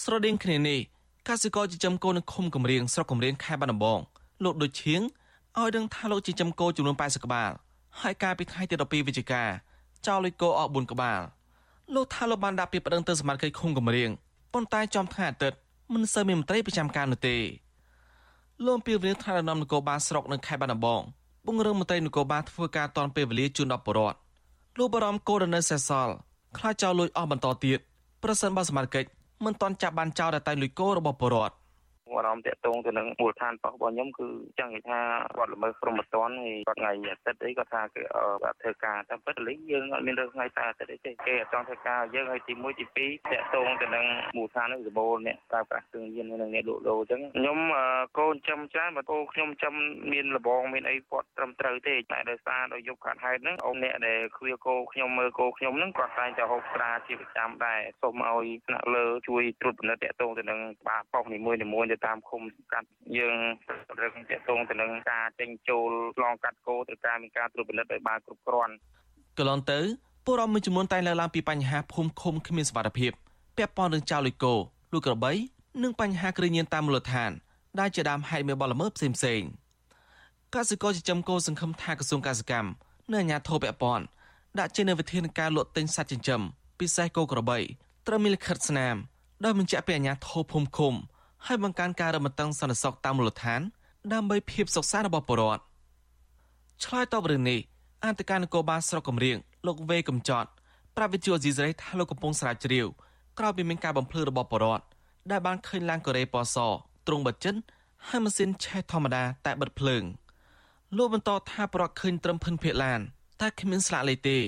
[0.05, 0.81] ស្រដៀងគ្នានេះ
[1.29, 3.99] កសិករចិញ្ចឹមកូននៅឃុំកំរៀងស្រុកកំរៀងខេត្តបាត់ដំបង
[4.45, 5.03] លោកដូចឈៀង
[5.59, 7.51] ឲ្យដឹងថាលោកចិញ្ចឹមគោចំនួន80ក្បាល
[8.01, 9.43] ហើយកាលពីថ្ងៃទី12វិច្ឆិកា
[10.07, 11.21] ចោលលុយគោអស់4ក្បាល
[11.95, 14.11] លោកថាលោកបានដាក់ពាក្យប្តឹងទៅសមាជិកឃុំកំរៀង
[14.55, 15.59] ប៉ុន្តែចំថ្ងៃអាទិត្យ
[15.95, 17.37] មិនសូវមានមន្ត្រីប្រចាំការនោះទេ
[18.67, 21.03] លោកពីវិនិច្ឆ័យថ្នាក់ដឹកនាំនគរបាលស្រុកនៅខេត្តបាត់ដំបង
[21.47, 24.19] ពង្រឹងមន្ត្រីនគរបាលធ្វើការតនពេលវេលាជូនដល់ប្រជាពលរដ្ឋ
[24.79, 26.15] លោកបារម្ភគោលនៅសេសសល់
[26.59, 27.79] ខ្លាចចោលលុយអស់បន្តទៀត
[28.23, 29.05] ប្រសិនបើសមាជិក
[29.45, 31.55] មិនទាន់ចាប់បានចោលតែលុយគោរបស់ប្រជាពលរដ្ឋ
[32.19, 35.01] អារម្មណ៍តាក់ទងទៅនឹងមូលដ្ឋានរបស់ខ្ញុំគឺចង់និយាយថា
[35.37, 38.03] គាត់ល្មើសព្រហ្មទណ្ឌហើយគាត់ថ្ងៃអាទិត្យអីគាត់ថាគេ
[38.63, 44.05] ធ្វើការតែពិតលីយើងអត់មានរើសថ្ងៃតែអាទិត្យអីទេគេអត់ចង់ធ្វើការយើងហើយទី1ទី2តាក់ទងទៅនឹង
[44.37, 47.59] មូលដ្ឋាននឹងសម្បូរអ្នកប្រើប្រាស់គ្រឿងញៀននិងអ្នកលក់ដូរអញ្ចឹងខ្ញុំ
[48.19, 49.75] កូនចំច្រើនបើកូនខ្ញុំចំ
[50.13, 63.37] មានលបងមានអីគាត់ត្រឹមត្រូវទេតែដោយសារដោយយកខាត់ហេតុហ្នឹងអូនអ្នកដែលឃ្វាគោខ្ញុំមើលគោខ្ញុំហ្នឹងគាត់តែងតែហូបស្រាជាប្រចាំដែរសូមឲ្យថ្នាក់លើជួយត្រួតពិនិត្យតាក់ទងទៅនឹងបាបប៉ុសនីមួយៗទៅតាមឃុំកាត់យើង
[64.01, 68.75] រឹងទាក់ទងទៅនឹងការចេញចូលឆ្លងកាត់គោត្រូវការមានការត្រួតពិនិត្យឲ្យបានគ្រប់គ្រាន់
[69.39, 69.81] កន្លងទៅ
[70.25, 73.13] ពលរដ្ឋមួយចំនួនតែងលើកឡើងពីបញ្ហាភូមិឃុំគ្មានសុវត្ថិភាព
[73.57, 74.55] ពាក់ព័ន្ធនឹងចៅលុយគោ
[74.93, 75.33] លួចក្របី
[75.83, 77.31] និងបញ្ហាគ្រឿងញៀនតាមមូលដ្ឋាន
[77.81, 79.43] ដែលជាដើមហេតុមានបលល្មើសផ្សេងផ្សេង
[80.55, 82.71] កសិករចិញ្ចឹមគោសង្ឃឹមថាក្រសួងកសិកម្ម
[83.13, 84.05] និងអាជ្ញាធរពាក់ព័ន្ធ
[84.59, 86.41] ដាក់ចេញនូវវិធានការលក់ទិញសត្វចិញ្ចឹម
[86.81, 87.59] ពិសេសគោក្របី
[88.07, 88.97] ត្រូវមានលិខិតស្នាម
[89.45, 90.95] ដោយបញ្ជាក់ពីអាជ្ញាធរភូមិឃុំ
[91.47, 93.61] ហើយបង្កើនការរំតឹងសន្តិសុខតាមមូលដ្ឋាន
[94.13, 95.63] ដើម្បីភាពសុខសាន្តរបស់ប្រជាពលរដ្ឋ
[96.85, 97.59] ឆ្លើយតបរឿងនេះ
[98.05, 100.49] អន្តការនគរបាលស្រុកកំរៀងលោកវេកំចត់
[100.97, 102.87] ប្រាប់វិទ្យុអេស៊ីសរ៉ៃថាលោកកំពុងស្រាវជ្រាវ
[103.39, 104.85] ក្រោយពីមានការបំភ្លឺរបស់ប្រជាពលរដ្ឋ
[105.31, 106.57] ដែលបានឃើញឡានកូរ៉េពណ៌ស
[107.07, 107.57] ទ្រង់បិទចិន
[108.09, 110.03] ហើយម៉ាស៊ីនឆេះធម្មតាតែបិទភ្លើង
[110.97, 113.01] លោកបន្តថាប្រកឃើញត្រឹមភិនភាកឡាន
[113.41, 114.39] តែគ្មានស្លាកលេខទេ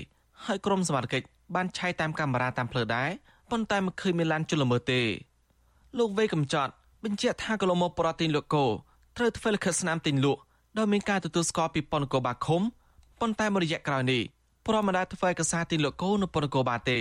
[0.44, 3.10] ហើយក្រុមសមត្ថកិច្ចបានឆាយតាមកាមេរ៉ាតាមផ្លូវដែរ
[3.50, 5.02] ប៉ុន្តែមិនឃើញមានឡានជលល្មើសទេ
[5.98, 6.72] លោកវេកំចត់
[7.06, 8.66] បញ្ជាក់ថាកន្លងមកប្រតិទិញលក់គោ
[9.16, 10.40] ត្រូវធ្វើលិខិតស្នាមទិញលក់
[10.78, 12.62] ដោយមានការទទួលស្គាល់ពីប៉ុនគរបាឃុំ
[13.20, 14.22] ប៉ុន្តែមួយរយៈក្រោយនេះ
[14.66, 16.98] ព្រមមិនដែលធ្វើឯកសារទិញលក់គោនៅប៉ុនគរបាទេ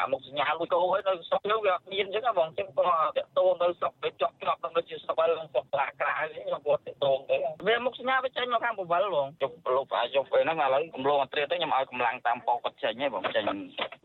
[0.00, 2.84] អាមុខសញ្ញាមួយគោហើយនៅស្រុកយើងវាមានអញ្ចឹងបងអញ្ចឹងក៏
[3.16, 7.36] តាក់ទងនៅស្រុកវាជាប់ជាប់នឹងជាស្បិលស្រុកខ្លាក្រៅនេះខ្ញុំគាត់តាក់ទងទៅ
[7.66, 13.44] វាមុខសញ្ញាវាចេញមកខាងបវលបងជប់លោកអាយុពេលហ្នឹងឥឡូវកំឡុងអត្រាទៅខ្ញុំឲ្យកម្លាំងតាមប៉ុកគាត់ចេញហ៎បងចេញ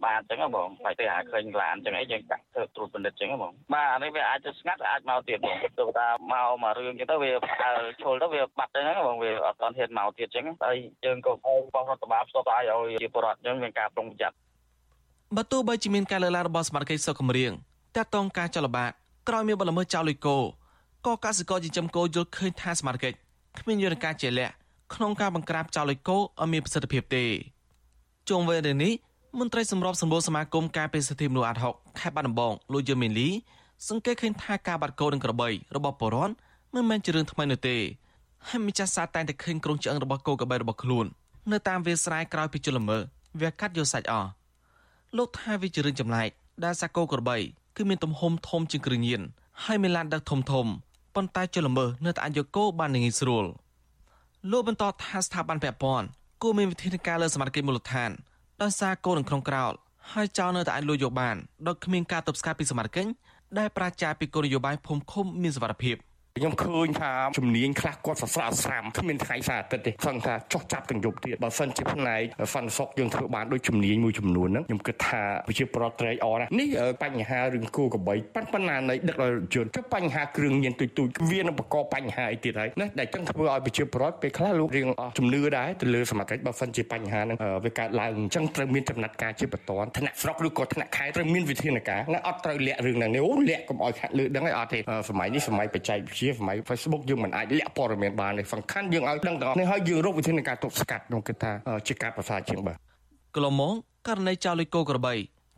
[0.03, 7.31] បានអញ្ចឹងបងបាយទៅហៅឃើញឡានអញ្ចឹងអីយើងកាក់ធ្វើត្រួតពិនិត្យអញ្ចឹងបងបាទអានេះវាអាចទៅស្ងាត់អាចមកទៀតបងទៅថាមកមករឿងអញ្ចឹងទៅវា
[8.01, 14.44] ឈុលទៅវាបាត់ទៅហ្នឹងបងវាអត់តហ៊ានមកទៀតអញ្ចឹងហើយយើងក៏ខំបោះរដ្ឋបាលផ្សព្វផ្សាយឲ្យជាពលរដ្ឋអញ្ចឹងមានការប្រុងប្រយ័ត្ន
[15.33, 17.51] បើទោះបីជាមានការលើកឡើងរបស់សមាជិកសុខគម្រៀង
[17.95, 18.91] តាក់ទងការចលបាត
[19.27, 20.38] ក្រោយមានបលល្មើសចោលលុយគោ
[21.05, 23.13] ក៏កសិករចិញ្ចឹមគោយល់ឃើញថាសមាជិក
[23.59, 24.53] គ្មានយន្តការជាក់លាក់
[24.93, 27.25] ក្នុងការបង្ក្រាបចោលលុយគោឲ្យមានប្រសិទ្ធភាពទេ
[28.29, 28.93] ជុំវិញរឿងនេះ
[29.39, 33.29] មន្ត្រីសម្របសម្រួលសមាគមការពារសិទ្ធិមនុស្សអាត់ហុកខេត្តបាត់ដំបងលោកយឺមីលី
[33.89, 36.33] សង្កេតឃើញថាការបាត់គោនិងក្របីរបស់ពលរដ្ឋ
[36.73, 37.77] មិនមែនជារឿងថ្មីនោះទេ
[38.47, 41.05] ហើយម្ចាស់សារតែងតែឃើញក្រុងឆ្អឹងរបស់គោក្របីរបស់ខ្លួន
[41.51, 42.97] នៅតាមវាលស្រែក្រោយពីជលល្មើ
[43.41, 44.29] វាកាត់យកសាច់អស់
[45.17, 46.30] លោកថាវាជារឿងចម្លែក
[46.63, 47.38] ដែលសាគោក្របី
[47.75, 49.21] គឺមានទំហំធំជាងគ្រឿងញៀន
[49.63, 50.67] ហើយមានឡានដឹកធំធំ
[51.15, 53.45] ប៉ុន្តែជលមើនៅតែអាចយកគោបានងាយស្រួល
[54.51, 56.08] លោកបន្តថាស្ថាប័នពាក់ព័ន្ធ
[56.41, 58.12] គួរមានវិធានការលើសមាជិកមូលដ្ឋាន
[58.62, 59.73] ដោយសារគោនឹងក្នុងក្រោល
[60.12, 61.36] ហើយចោលនៅតែអាចលួចយកបាន
[61.67, 63.06] ដោយគ្មានការទប់ស្កាត់ពីសមាជិក
[63.60, 65.95] ដែលប្រាចាពីគោលនយោបាយភូមិឃុំមានសវត្ថភាព
[66.39, 72.21] ខ្ញុំឃើញថាជំនាញខ្លះគាត់សរសើរស្រាមគ្មានថ្ងៃសារអាទិត្យទេសឹងថាចោះចាប់ទាំងយប់ទៀតបើសិនជាផ្នែក
[72.54, 76.69] សន្តិសុខយើងធ្វើបានដូចជំនាញមួយចំនួនហ្នឹងខ្ញុំគិតថាប្រជាពលរដ្ឋត្រេកអរណាស់នេះ
[77.04, 101.51] បញ្ហារឿងគូកបីប៉ុន្តែនៃដឹកដល់ជនទៅបញ្ហាគ្រឿងញៀនទុយទុយវានឹងបង្កបញ្ហាអីទៀតហើយណាដែលចឹងធ្វើឲ្យប្រជាពលរដ្ឋពេលខ្លះលោករៀងអស់ជំនឿដែរទៅលើសមាជិកបើសិនជាបញ្ហាហ្នឹងវាកើតឡើងអញ្ចឹងត្រូវមានចំណាត់ការជាបន្ទាន់ថ្នាក់ស្រុកឬក៏ថ្នាក់ខេត្តត្រូវមានវិធានការណាអត់ត្រូវលាក់រឿងហ្នឹងនេះអូលាក់កុំឲ្យខាត់លើដឹងឲ្យអត់ទេសម័យនេះសម័យបច្ចេកវិទ្យាសម័យ Facebook យើងមិនអាចលាក់ព័ត៌មានបានទេសំខាន់យើងឲ្យដឹងទាំងអស់នេះហើយយើងរកវិធានការទប់ស្កាត់ខ្ញុំគិតថា
[101.88, 102.77] ជាការប្រសើរជាងបាទ
[103.35, 103.73] កន្លងមក
[104.07, 105.13] ករណីចៅលុយគោក្របី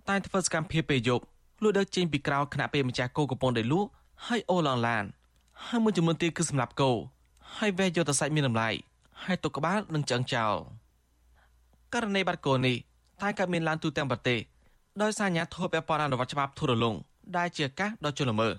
[0.09, 1.23] តែធ្វើសកម្មភាពពេលយប់
[1.63, 3.89] លួចដឹកចេញពីក្រៅគណៈពេលម្ចាស់គោកំពុងតែលក់
[4.27, 5.03] ហើយអូឡងឡាន
[5.65, 6.91] ហើយមួយចំនួនទៀតគឺសម្រាប់គោ
[7.57, 8.69] ហើយវេះយកទៅសាច់មានតម្លៃ
[9.23, 10.55] ហើយទុកក្បាលនិងឆ្អឹងចោល
[11.93, 12.75] ករណីបាត់គោនេះ
[13.21, 14.39] តែកើតមានឡើងទូទាំងប្រទេស
[15.01, 16.95] ដោយសារអាញាធិបតេយ្យពាក់ព័ន្ធអនុវត្តច្បាប់ធូររលុង
[17.37, 18.49] ដែលជាការដ៏ជលមើ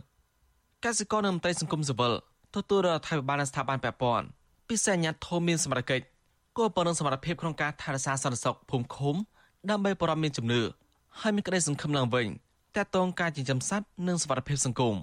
[0.87, 2.12] កសិករនិងមន្ត្រីសង្គមស៊ីវិល
[2.57, 4.27] ទទួលរដ្ឋាភិបាលនិងស្ថាប័នពាក់ព័ន្ធ
[4.69, 6.05] ពិសេសអាញាធមមានសមត្ថកិច្ច
[6.57, 9.14] គួរប៉ុណ្ណឹងសមត្ថភាពក្នុងការថែរក្សាសន្តិសុខភូមិឃុំ
[9.71, 10.62] ដើម្បីបរិមាណមានជំនឿ
[11.21, 12.27] ហើយមានក្តីសង្ឃឹមឡើងវិញ
[12.77, 14.97] តកតងការចិញ្ចឹមសត្វនិងសុខភាពសង្គម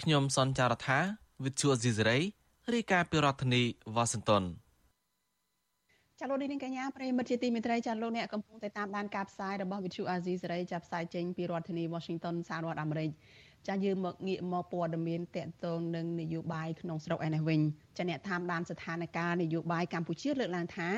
[0.00, 0.98] ខ្ញុំសនចាររថា
[1.44, 2.18] វិទ្យុអេស៊ីសេរី
[2.74, 3.62] រាយការណ៍ពីរដ្ឋធានី
[3.94, 4.44] វ៉ាស៊ីនតោន
[6.20, 13.10] ចាលោកនាងកញ្ញាប្រិមិត្តជាទីមេត្រីចាលោកអ្នកកំពុងតែតាមដានការផ្សាយរបស់វិទ្យុអាស៊ីសេរីចាប់ផ្សាយចេញពីរដ្ឋធានី Washington សហរដ្ឋអាមេរិក
[13.68, 17.60] ចាយើងមកងាកមកព័ត៌មានតកតងនឹងនយោបាយក្នុងស្រុកឯនេះវិញ
[17.96, 20.88] ចាអ្នកតាមដានស្ថានភាពនយោបាយកម្ពុជាលើកឡើងថា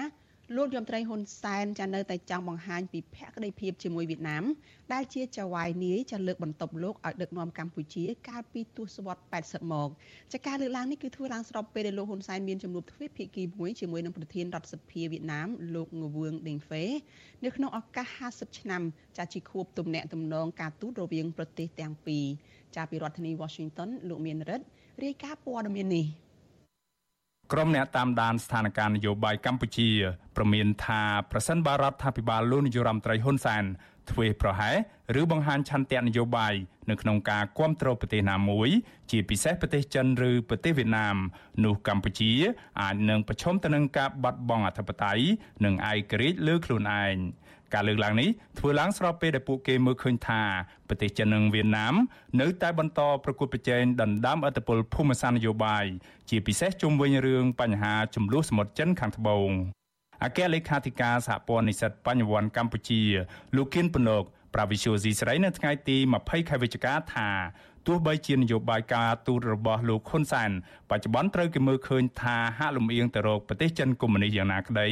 [0.56, 4.44] លោកយមត្រីហ៊ុនសែនចានៅតែចង់បង្ហាញពីភក្តីភាពជាមួយវៀតណាម
[4.92, 9.88] ដែលជាចៅហ្វាយនាយចាលើកបន្ទប់លោកឲ្យដឹកនាំកម្ពុជាកាលពីទសវត្សរ៍80មក
[10.32, 16.84] ចាការលើកឡើងនេះគឺធ្វើឡើងស្របពេលដែលលោកហ៊ុនសែនមានជំនួបទ្វេភាគីមួយជាមួយនឹងប្រធានរដ្ឋសភាវៀតណាមលោកងវឿងដេងហ្វេ
[17.44, 18.06] នៅក្នុងឱកាស
[18.38, 18.82] 50ឆ្នាំ
[19.18, 22.24] ចាជាខួបទំនាក់ទំនងការទូតរវាងប្រទេសទាំងពីរ
[22.76, 24.66] ចាពីរដ្ឋធានី Washington លោកមានរិទ្ធ
[25.04, 26.06] រាយការណ៍ព័ត៌មាននេះ
[27.52, 29.90] ក្រុមអ្នកតាមដានស្ថានភាពនយោបាយកម្ពុជា
[30.36, 33.64] ប្រមានថាប្រសិនបើរដ្ឋាភិបាលលោកនាយរដ្ឋមន្ត្រីហ៊ុនសែន
[34.10, 34.76] ធ្វើប្រហែស
[35.20, 36.54] ឬបង្ហាញឆន្ទៈនយោបាយ
[36.90, 38.68] នៅក្នុងការគ្រប់គ្រងប្រទេសណាមួយ
[39.10, 41.16] ជាពិសេសប្រទេសចិនឬប្រទេសវៀតណាម
[41.64, 42.32] នោះកម្ពុជា
[42.80, 45.24] អាចនឹងប្រឈមទៅនឹងការបាត់បង់អធិបតេយ្យ
[45.64, 47.14] និងឯករាជ្យលើខ្លួនឯង
[47.74, 50.42] ការលើកឡើងនេះធ្វើឡើងស្របពេលដែលពួកគេមើលឃើញថា
[50.88, 51.94] ប្រទេសចិននិងវៀតណាម
[52.40, 55.84] នៅតែបន្តប្រកួតប្រជែងដណ្ដើមឥទ្ធិពលភូមិសាស្ត្រនយោបាយ
[56.30, 59.50] ជាពិសេសជុំវិញរឿងបញ្ហាចំនួនសមុទ្រចិនខាងត្បូង
[60.24, 63.02] អគ្គលេខាធិការសហព័ន្ធនិស្សិតបញ្ញវន្តកម្ពុជា
[63.56, 67.28] លោកគៀនពន្លកប្រាវិសុយស៊ីស្រីនៅថ្ងៃទី20ខែវិច្ឆិកាថា
[67.86, 70.50] ទោះបីជានយោបាយការទូតរបស់លោកហ៊ុនសែន
[70.90, 74.88] បច្ចុប្បន្នត្រូវគេមើលឃើញថាហាក់លំអៀងទៅរកប្រទេសចិនកុម្មុយនីសយ៉ាងណាក្តី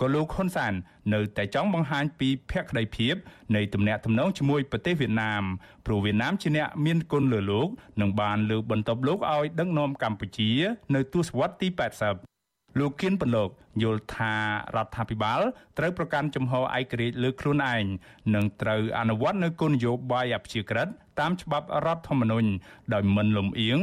[0.00, 0.72] ក៏លោកហ៊ុនសែន
[1.14, 3.14] នៅតែចង់បង្ហាញពីភក្តីភាព
[3.56, 5.42] នៃទំនាក់ទំនងជាមួយប្រទេសវៀតណាម
[5.86, 7.68] ព្រោះវៀតណាមជាអ្នកមានគុណលើលោក
[8.00, 10.50] និងបានលើកបន្ទប់លោកឲ្យដឹកនាំកម្ពុជា
[10.94, 12.33] នៅទសវត្សរ៍ទី80
[12.78, 13.50] លោកគៀនពន្លក
[13.82, 14.32] យល់ថា
[14.76, 15.40] រដ្ឋាភិបាល
[15.78, 17.84] ត្រូវប្រកាន់ជំហរឯករាជ្យលើខ្លួនឯង
[18.34, 20.88] និងត្រូវអនុវត្តនូវគោលនយោបាយអព្យាក្រឹត
[21.20, 22.48] តាមច្បាប់រដ្ឋធម្មនុញ្ញ
[22.94, 23.78] ដោយមិនលំអៀង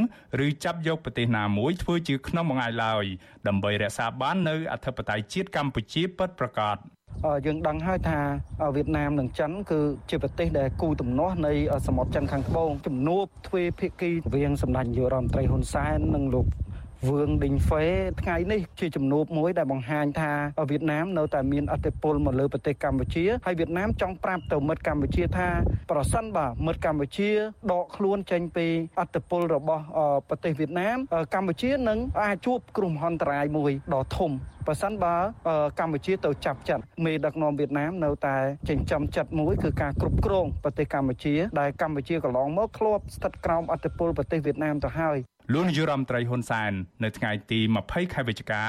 [0.46, 3.04] ឬចាប់យកប្រទេសណាមួយធ្វើជាក្នុងបង្អែកឡើយ
[3.48, 6.76] ដើម្បីរក្សាបាននូវអធិបតេយ្យជាតិកម្ពុជាពិតប្រាកដ
[7.46, 8.18] យើងដឹងហើយថា
[8.76, 11.52] វៀតណាមនិងចិនគឺជាប្រទេសដែលគូទំនាស់នៃ
[11.86, 16.46] សមុទ្រចិនខាងត្បូងជំនួបទ្វេភាគីរវាងសម្ដេចនាយករដ្ឋមន្ត្រីហ៊ុនសែននិងលោក
[17.08, 17.86] វឿងដេងហ្វេ
[18.22, 20.32] ថ្ងៃនេះជាជំនួបមួយដែលបង្ហាញថា
[20.70, 25.48] វៀតណាមនៅតែមានអធិបុលមកលើប្រទេសកម្ពុជាហើយវៀតណាមចង់ប្រាប់ទៅមិត្តកម្ពុជាថា
[25.90, 27.30] ប្រសិនបើមិត្តកម្ពុជា
[27.72, 28.66] ដកខ្លួនចេញពី
[29.00, 29.82] អធិបុលរបស់
[30.28, 30.96] ប្រទេសវៀតណាម
[31.34, 34.30] កម្ពុជានឹងអាចជួបគ្រោះមហន្តរាយមួយដ៏ធំ
[34.66, 35.14] បើសិនបើ
[35.78, 38.36] កម្ពុជាទៅចាប់ចិត្តមេដឹកនាំវៀតណាមនៅតែ
[38.68, 45.18] ចិញ្ចឹមចិត្តមួយគឺការគ្រប់គ្រងប្រទេសកម្ពុជាដែលកម្ពុជាកន្លងមកធ្លាប់ស្ថិតក្រោមអធិបុលប្រទេសវៀតណាមទៅហើយ
[45.52, 46.72] លោកនាយរដ្ឋមន្ត្រីហ៊ុនសែន
[47.04, 48.64] នៅថ្ងៃទី20ខែវិច្ឆិកា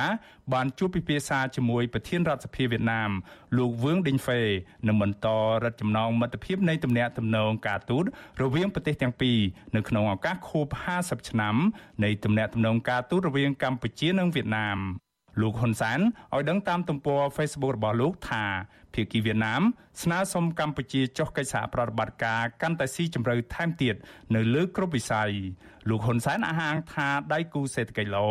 [0.53, 3.11] បានជួបពិភាក្សាជាមួយប្រធានរដ្ឋសភាវៀតណាម
[3.57, 4.41] លោកវឿងដេងហ្វេ
[4.87, 5.27] នឹងបន្ត
[5.63, 8.03] រដ្ឋចំណងមិត្តភាពនៃទំនាក់ទំនងការទូត
[8.41, 9.39] រវាងប្រទេសទាំងពីរ
[9.75, 10.67] នៅក្នុងឱកាសខួប
[10.99, 11.55] 50ឆ្នាំ
[12.03, 14.79] នៃទំនាក់ទំនងការទូតរវាងកម្ពុជានិងវៀតណាម
[15.41, 15.99] លោកហ៊ុនសែន
[16.33, 18.45] ឲ្យដឹងតាមទំព័រ Facebook របស់លោកថា
[18.93, 19.61] ភាគីវៀតណាម
[20.01, 23.95] ស្នើសុំកម្ពុជាចុះកិច្ចសហប្រតិបត្តិការកាន់តែស៊ីជម្រៅថែមទៀត
[24.35, 25.31] នៅលើគ្រប់វិស័យ
[25.89, 28.27] លោកហ៊ុនសែនអះអាងថាដៃគូសេដ្ឋកិច្ចល្អ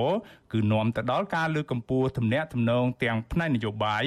[0.52, 4.04] គឺនាំទៅដល់ការលើកកម្ពស់ទំនាក់ទំនងទាំងផ្នែកនយោបាយ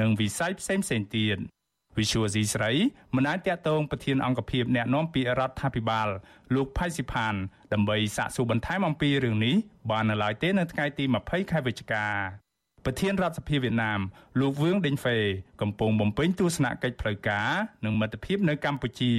[0.00, 0.84] និងវិស័យផ្សេងៗ
[1.16, 1.38] ទៀត
[1.98, 2.72] វិសុវស៊ីស្រី
[3.16, 6.08] មិនអាចតាក់ទងប្រធានអង្គភិបអ្នកណែនាំពាក្យរដ្ឋាភិបាល
[6.54, 7.34] លោកផៃស៊ីផាន
[7.72, 9.54] ដើម្បីសាកសួរបន្ថែមអំពីរឿងនេះ
[9.90, 12.06] បាននៅឡើយទេនៅថ្ងៃទី20ខែវិច្ឆិកា
[12.84, 14.00] ប្រធានរដ្ឋសភាវៀតណាម
[14.40, 15.18] លោកវឿងដេញហ្វេ
[15.62, 17.50] កំពុងបំពេញទស្សនកិច្ចផ្លូវការ
[17.84, 19.14] និងមិត្តភាពនៅកម្ពុជា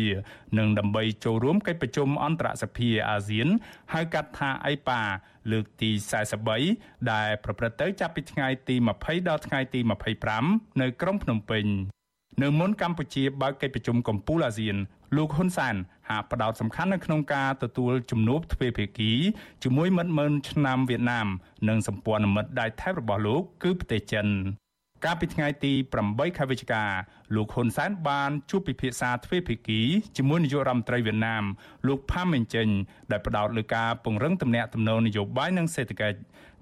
[0.57, 3.47] និងដើម្បីចូលរួមកិច្ចប្រជុំអន្តរសភាអាស៊ាន
[3.93, 5.01] ហៅកាត់ថាអៃប៉ា
[5.51, 5.91] លើកទី
[6.49, 9.79] 43ដែលប្រព្រឹត្តទៅចាប់ពីថ្ងៃទី20ដល់ថ្ងៃទី
[10.29, 11.65] 25នៅក្រុងភ្នំពេញ
[12.41, 14.75] នៅមុនកម្ពុជាបើកកិច្ចប្រជុំកំពូលអាស៊ាន
[15.15, 15.75] លោកហ៊ុនសែន
[16.09, 19.11] ហាក់ផ្ដោតសំខាន់នៅក្នុងការទទួលជំនួបទ្វេភាគី
[19.63, 21.27] ជាមួយមិត្តមើលឆ្នាំវៀតណាម
[21.69, 24.27] និងសម្ព័ន្ធមិត្តដៃថៃរបស់លោកគឺប្រទេសចិន
[25.05, 25.73] កាលពីថ្ងៃទី
[26.05, 26.83] 8ខែវិច្ឆិកា
[27.35, 29.81] លោកហ៊ុនសែនបានជួបពិភាក្សាទ្វេភាគី
[30.17, 31.43] ជាមួយនាយករដ្ឋមន្ត្រីវៀតណាម
[31.87, 32.67] លោកផាមេងចេញ
[33.11, 36.17] ដែលផ្ដោតលើការពង្រឹងទំនាក់ទំនងនយោបាយនិងសេដ្ឋកិច្ច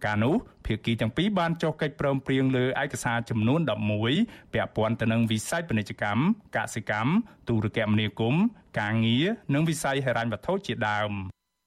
[0.05, 3.59] កាលនោះភាគីទាំងពីរបានចុះកិច្ចព្រមព្រៀងលើឯកសារចំនួន
[4.05, 6.21] 11ពាក់ព័ន្ធទៅនឹងវិស័យពាណិជ្ជកម្ម
[6.55, 7.11] កសិកម្ម
[7.47, 8.43] ទូរគមនាគមន៍
[8.79, 11.11] ការងារនិងវិស័យហិរញ្ញវត្ថុជាដើម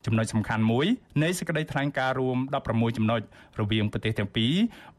[0.07, 0.87] ចំណុចសំខាន់មួយ
[1.23, 3.21] នៃសេចក្តីថ្លែងការណ៍រួម16ចំណុច
[3.61, 4.53] រវាងប្រទេសទាំងពីរ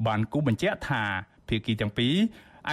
[0.07, 1.03] បានគូបញ្ជាក់ថា
[1.47, 2.15] ភាគីទាំងពីរ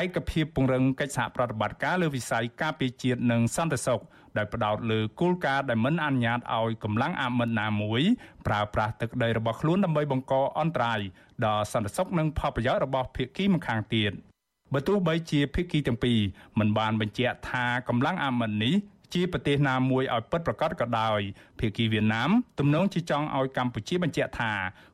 [0.00, 4.02] ឯកភាពពង្រឹងកិច្ចសហប្រតិបត្តិការលើវិស័យការពារជាតិនិងសន្តិសុខ
[4.37, 8.02] ដែលផ្ដោតលើគោលការណ៍ដែលមិនអនុញ្ញាតឲ្យកម្លាំងអាមិតណាមួយ
[8.46, 11.00] ប្រើប្រាស់ទឹកដីរបស់ខ្លួនដើម្បីបង្កអន្តរាយ
[11.44, 14.12] ដល់សន្តិសុខនិងផលប្រយោជន៍របស់ភាគីម្ខាងទៀត
[14.72, 16.18] បើទោះបីជាភាគីទាំងពីរ
[16.59, 18.74] មិនបានបញ្ជាក់ថាកម្លាំងអាមិតនេះ
[19.14, 21.20] ជាប្រទេសណាមួយឲ្យពិតប្រាកដក៏ដោយ
[21.58, 24.52] ភាគីវៀតណាមទំនងជាចង់ឲ្យកម្ពុជាបញ្ជាក់ថា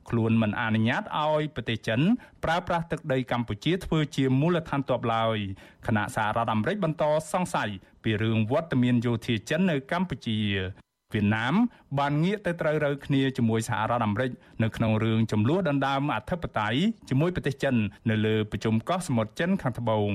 [0.09, 2.01] ខ្លួនមិនអនុញ្ញាតឲ្យប្រទេសចិន
[2.45, 5.39] ប្រើប្រាស់ទឹកដីកម្ពុជាធ្វើជាមូលដ្ឋានទ័ពឡើយ
[5.87, 7.71] ខណៈសហរដ្ឋអាមេរិកបន្តសង្ស័យ
[8.03, 10.39] ពីរឿងវត្តមានយោធាចិននៅកម្ពុជា
[11.15, 11.55] វៀតណាម
[11.99, 14.31] បានងាកទៅត្រូវរើគ្នាជាមួយសហរដ្ឋអាមេរិក
[14.63, 17.75] នៅក្នុងរឿងចំនួនដណ្ដើមអធិបតេយ្យជាមួយប្រទេសចិន
[18.11, 20.13] នៅលើប្រជុំកោះសមុទ្រចិនខាងត្បូង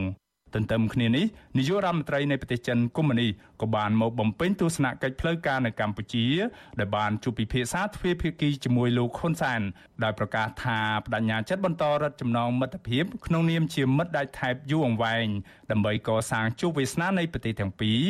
[0.55, 1.25] ទន្ទឹមគ្នានេះ
[1.57, 3.27] នាយករដ្ឋមន្ត្រីនៃប្រទេសចិនកុម្មុយនី
[3.61, 6.25] ក៏បានមកបំពេញទស្សនកិច្ចផ្លូវការនៅកម្ពុជា
[6.79, 9.61] ដែលបានជួបពិភាក្សាទ្វេភាគីជាមួយលោកហ៊ុនសែន
[10.03, 15.27] ដោយប្រកាសថាបដិញ្ញាចិត្តបន្តរដ្ឋចំណងមិត្តភាពក្នុងនាមជាមិត្តដៃថែបយូរអង្វែង
[15.71, 18.01] ដើម្បីកសាងជោគវាសនានៃប្រទេសទាំងពីរ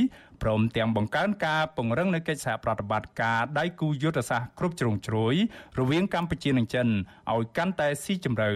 [0.44, 5.36] ព្រមទាំងបង្កើនការពង្រឹងនៃកិច្ចសហប្រតិបត្តិការដៃគូយុទ្ធសាស្ត្រគ្រប់ជ្រុងជ្រោយ
[5.80, 6.88] រវាងកម្ពុជានិងចិន
[7.34, 8.52] ឲ្យកាន់តែស៊ីជម្រៅ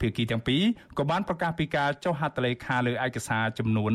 [0.00, 0.62] ភាគីទាំងពីរ
[0.98, 3.92] ក៏បានប្រកាសពីការចុះហត្ថលេខាលើឯកសារចំនួន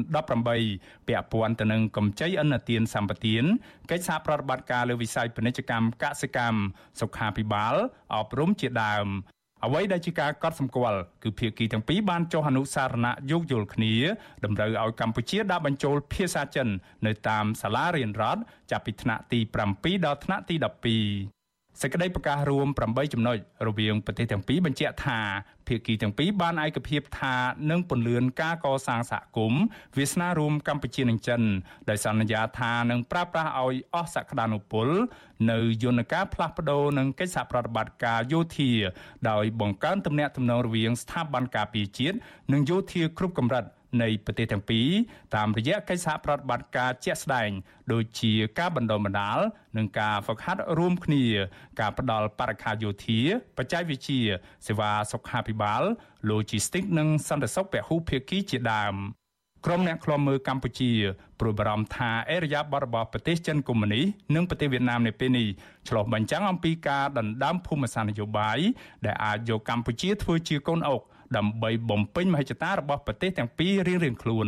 [0.51, 3.43] 18ពាក់ព័ន្ធទៅនឹងកម្ចីអន្តទានសម្បទាន
[3.91, 6.59] កិច្ចសហប្រតិបត្តិការលើវិស័យពាណិជ្ជកម្មកសិកម្ម
[6.99, 7.75] សុខាភិបាល
[8.15, 9.07] អប់រំជាដើម
[9.65, 13.95] អ្វីដែលជាការកត់សម្គាល់គឺភាគីទាំងពីរបានចុះអនុសារណៈយោគយល់គ្នា
[14.45, 16.67] តម្រូវឲ្យកម្ពុជាដាក់បញ្ចូលភាសាចិន
[17.05, 19.39] នៅតាមសាលារៀនរដ្ឋចាប់ពីថ្នាក់ទី
[19.73, 21.42] 7ដល់ថ្នាក់ទី12
[21.81, 25.19] សេចក្តីប្រកាសរួម8ចំណុចរវាងប្រទេសទាំងពីរបញ្ជាក់ថា
[25.67, 27.35] ភាគីទាំងពីរបានឯកភាពថា
[27.69, 29.63] នឹងពន្លឿនការកសាងសហគមន៍
[29.97, 31.41] វាសនារួមកម្ពុជានិងចិន
[31.89, 34.87] ដោយសន្យាថានឹងប្រើប្រាស់ឲ្យអស់សក្តានុពល
[35.51, 38.71] នៅយន្តការផ្លាស់ប្ដូរនិងកិច្ចសហប្រតិបត្តិការយោធា
[39.29, 42.17] ដោយបង្កើនទំនាក់ទំនងរវាងស្ថាប័នការពារជាតិ
[42.53, 43.65] និងយោធាគ្រប់កម្រិត
[44.01, 44.87] នៃប្រទេសទាំងពីរ
[45.35, 47.49] តាមរយៈកិច្ចសហប្រតិបត្តិការជាក់ស្ដែង
[47.93, 49.39] ដូចជាការបណ្ដុំបណ្ដាល
[49.77, 51.23] និងការហ្វឹកហាត់រួមគ្នា
[51.79, 53.19] ការផ្ដល់បរិការយោធា
[53.57, 54.21] បច្ចេកវិទ្យា
[54.67, 55.83] សេវាសុខាភិបាល
[56.29, 58.95] Logistics និងសន្តិសុខពហុភាគីជាដើម
[59.65, 60.91] ក្រុមអ្នកឃ្លាំមើលកម្ពុជា
[61.39, 64.01] ព្រួយបារម្ភថាអេរយាប័តរបស់ប្រទេសចិនកុម្មុយនី
[64.35, 65.47] និងប្រទេសវៀតណាមនៅពេលនេះ
[65.87, 68.59] ឆ្លុះបញ្ចាំងអំពីការដណ្ដើមភូមិសាស្ត្រនយោបាយ
[69.05, 71.01] ដែលអាចយកកម្ពុជាធ្វើជាកូនអុក
[71.37, 74.47] ដើម្បីបំពេញមហិច្ឆតារបស់ប្រទេសទាំងពីររៀងៗខ្លួន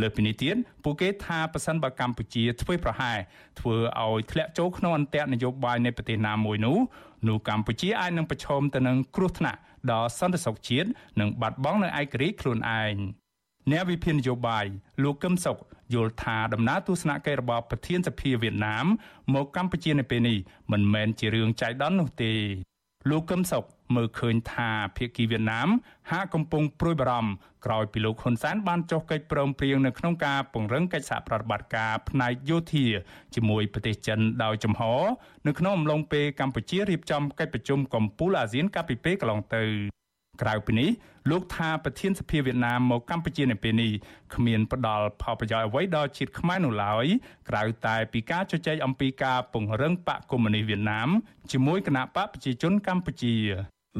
[0.00, 3.16] លើពីនេះទៀតពួកគេថាប៉ះសិនបើកម្ពុជាធ្វើប្រហែស
[3.60, 6.76] ធ្វើឲ្យធ្លាក់ចូលក្នុងអន្ទាក់នយោបាយនៃប្រទេសណាមួយនោះ
[7.28, 9.58] នោះកម្ពុជាអាចនឹងប្រឈមទៅនឹងគ្រោះថ្នាក់
[9.90, 10.88] ដល់សន្តិសុខជាតិ
[11.20, 12.94] និងបាត់បង់នៅឯករាជ្យខ្លួនឯង
[13.70, 14.64] អ្នកវិភាគនយោបាយ
[15.02, 15.56] លោកកឹមសុខ
[15.94, 18.86] យល់ថាដំណើរទស្សនកិច្ចរបស់ប្រធានសភាវៀតណាម
[19.34, 20.38] មកកម្ពុជានៅពេលនេះ
[20.72, 22.32] មិនមែនជារឿងចៃដន្យនោះទេ
[23.10, 23.64] លោកកឹមសុខ
[23.96, 25.68] មើលឃើញថាភាគីវៀតណាម
[26.10, 27.32] ហាក់កំពុងព្រួយបារម្ភ
[27.66, 32.86] ក្រោយពីលោកហ៊ុនសែនបានចុះកិច្ចព្រមព្រៀងនៅក្នុងការពង្រឹងកិច្ចសហប្រតិបត្តិការផ្នែកយោធា
[33.34, 34.82] ជាមួយប្រទេសចិនដោយចំហ
[35.46, 39.62] នៅក្នុងអំឡុងពេលកម្ពុជារៀបចំកិច្ចប្រជុំកំពូលអាស៊ានកាលពីពេលកន្លងទៅ
[40.42, 40.90] ក្រៅពីនេះ
[41.30, 43.92] លោកថាប្រធានសភាវៀតណាមមកកម្ពុជានៅពេលនេះ
[44.34, 47.06] គ្មានផ្ដល់ផលប្រយោជន៍អ្វីដល់ជាតិខ្មែរនោះឡើយ
[47.48, 51.08] ក្រៅតែពីការជជែកអំពីការពង្រឹងបកកុម្មុយនីសវៀតណាម
[51.52, 53.36] ជាមួយគណៈបកប្រជាជនកម្ពុជា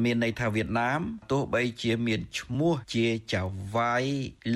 [0.03, 0.99] មានន័យថាវៀតណាម
[1.31, 3.41] ទោះបីជាមានឈ្មោះជាចៅ
[3.75, 4.03] វាយ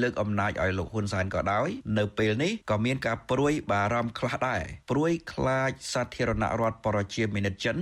[0.01, 7.77] លើកអំណាចឲ្យលោកហ៊ុនសែនក៏ដោយ នៅពេលនេះក៏មានការព្រួយបារម្ភខ្លះដែរព្រួយខ្លាចសាធារណរដ្ឋប្រជាមានិតចិន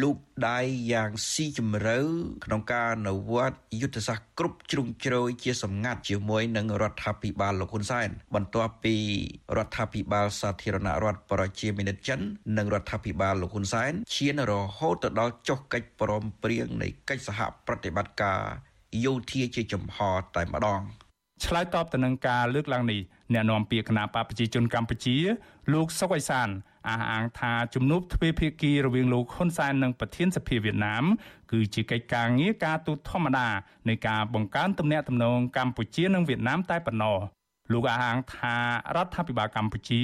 [0.00, 0.16] លូក
[0.48, 0.58] ដៃ
[0.92, 1.98] យ៉ាងស៊ីជម្រៅ
[2.44, 8.96] ក្នុងការអនុវត្តយុទ្ធសាស្ត្រគ្រប់ជ្រុងជ្រោយជាសម្ងាត់ជាមួយនឹងរដ្ឋាភិបាលលោកហ៊ុនសែនបន្ទាប់ពី
[9.56, 12.20] រដ្ឋាភិបាលសាធារណរដ្ឋប្រជាមានិតចិន
[12.58, 18.40] និងរដ្ឋាភិបាលលោកហ៊ុនសែនឈានរហូតទៅដល់ចុះកិច្ចព្រមព្រៀងនៃកិច្ចសហប្រតិបត្តិការ
[19.04, 19.98] យោធាជាចំហ
[20.36, 20.80] តែម្ដង
[21.44, 23.00] ឆ្លើយតបទៅនឹងការលើកឡើងនេះ
[23.32, 25.16] អ្នកនាំពាក្យគណៈបកប្រជាជនកម្ពុជា
[25.72, 26.48] លោកសុកអេសាន
[26.88, 31.04] អះអាងថាជំនួបទ្វេភាគីរវាងលោកហ៊ុនសែននិងប្រធានសភាវៀតណាម
[31.52, 33.48] គឺជាកិច្ចការងារការទូតធម្មតា
[33.88, 37.18] នៃការបង្កើនទំនាក់ទំនងកម្ពុជានិងវៀតណាមតែប៉ុណ្ណោះ
[37.72, 38.56] លោកអះអាងថា
[38.96, 40.02] រដ្ឋាភិបាលកម្ពុជា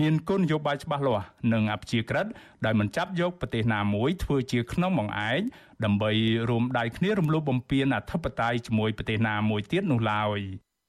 [0.00, 2.26] មានគោលនយោបាយច្បាស់លាស់និងអព្យាក្រឹត
[2.64, 5.40] ដោយមិនចាប់យកប្រទេសណាមួយធ្វើជាក្នុងបង្អែក
[5.84, 6.10] ដើម្បី
[6.48, 10.40] រួមដៃគ្នារំលោភបំពានអធិបតេយ្យជាមួយប្រទេសណាមួយទៀតនោះឡើយ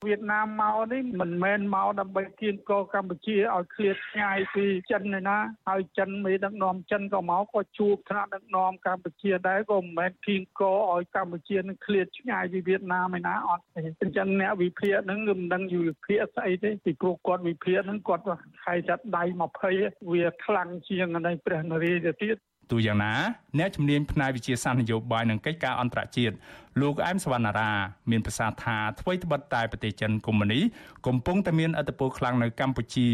[0.07, 18.23] វៀតណាមមកនេះមិនមែនមកដើម្បីគៀងកកម្ពុជាឲ្យឃ្លាតឆ្ងាយពីចិនទេណាហើយចិនមេដឹកនាំចិនក៏មកក៏ជួបថ្នាក់ដឹកនាំកម្ពុជាដែរក៏មិនមែនគៀងកឲ្យកម្ពុជានឹងឃ្លាតឆ្ងាយពីវៀតណាមឯណាអត់ទេអញ្ចឹងអ្នកវិភាគហ្នឹងគឺមិនដឹងយូរវិភាគស្អីទេពីព្រោះគាត់វិភាគហ្នឹងគាត់
[18.65, 19.23] ខែចាត់ដៃ
[19.67, 22.37] 20វាខ្លាំងជាងនៃព្រះនរាទៅទៀត
[22.71, 23.13] ទូយ៉ាងណា
[23.59, 26.35] អ្នកជំនាញផ្នែកវិជាសាស្ត្រនយោបាយនិងកិច្ចការអន្តរជាតិ
[26.81, 27.71] លោកអែមសវណ្ណារា
[28.11, 30.59] មានប្រសាសន៍ថាអ្វីត្បិតតែប្រទេសចិនកុម្មុយនី
[31.07, 33.09] កំពុងតែមានឥទ្ធិពលខ្លាំងនៅកម្ពុជា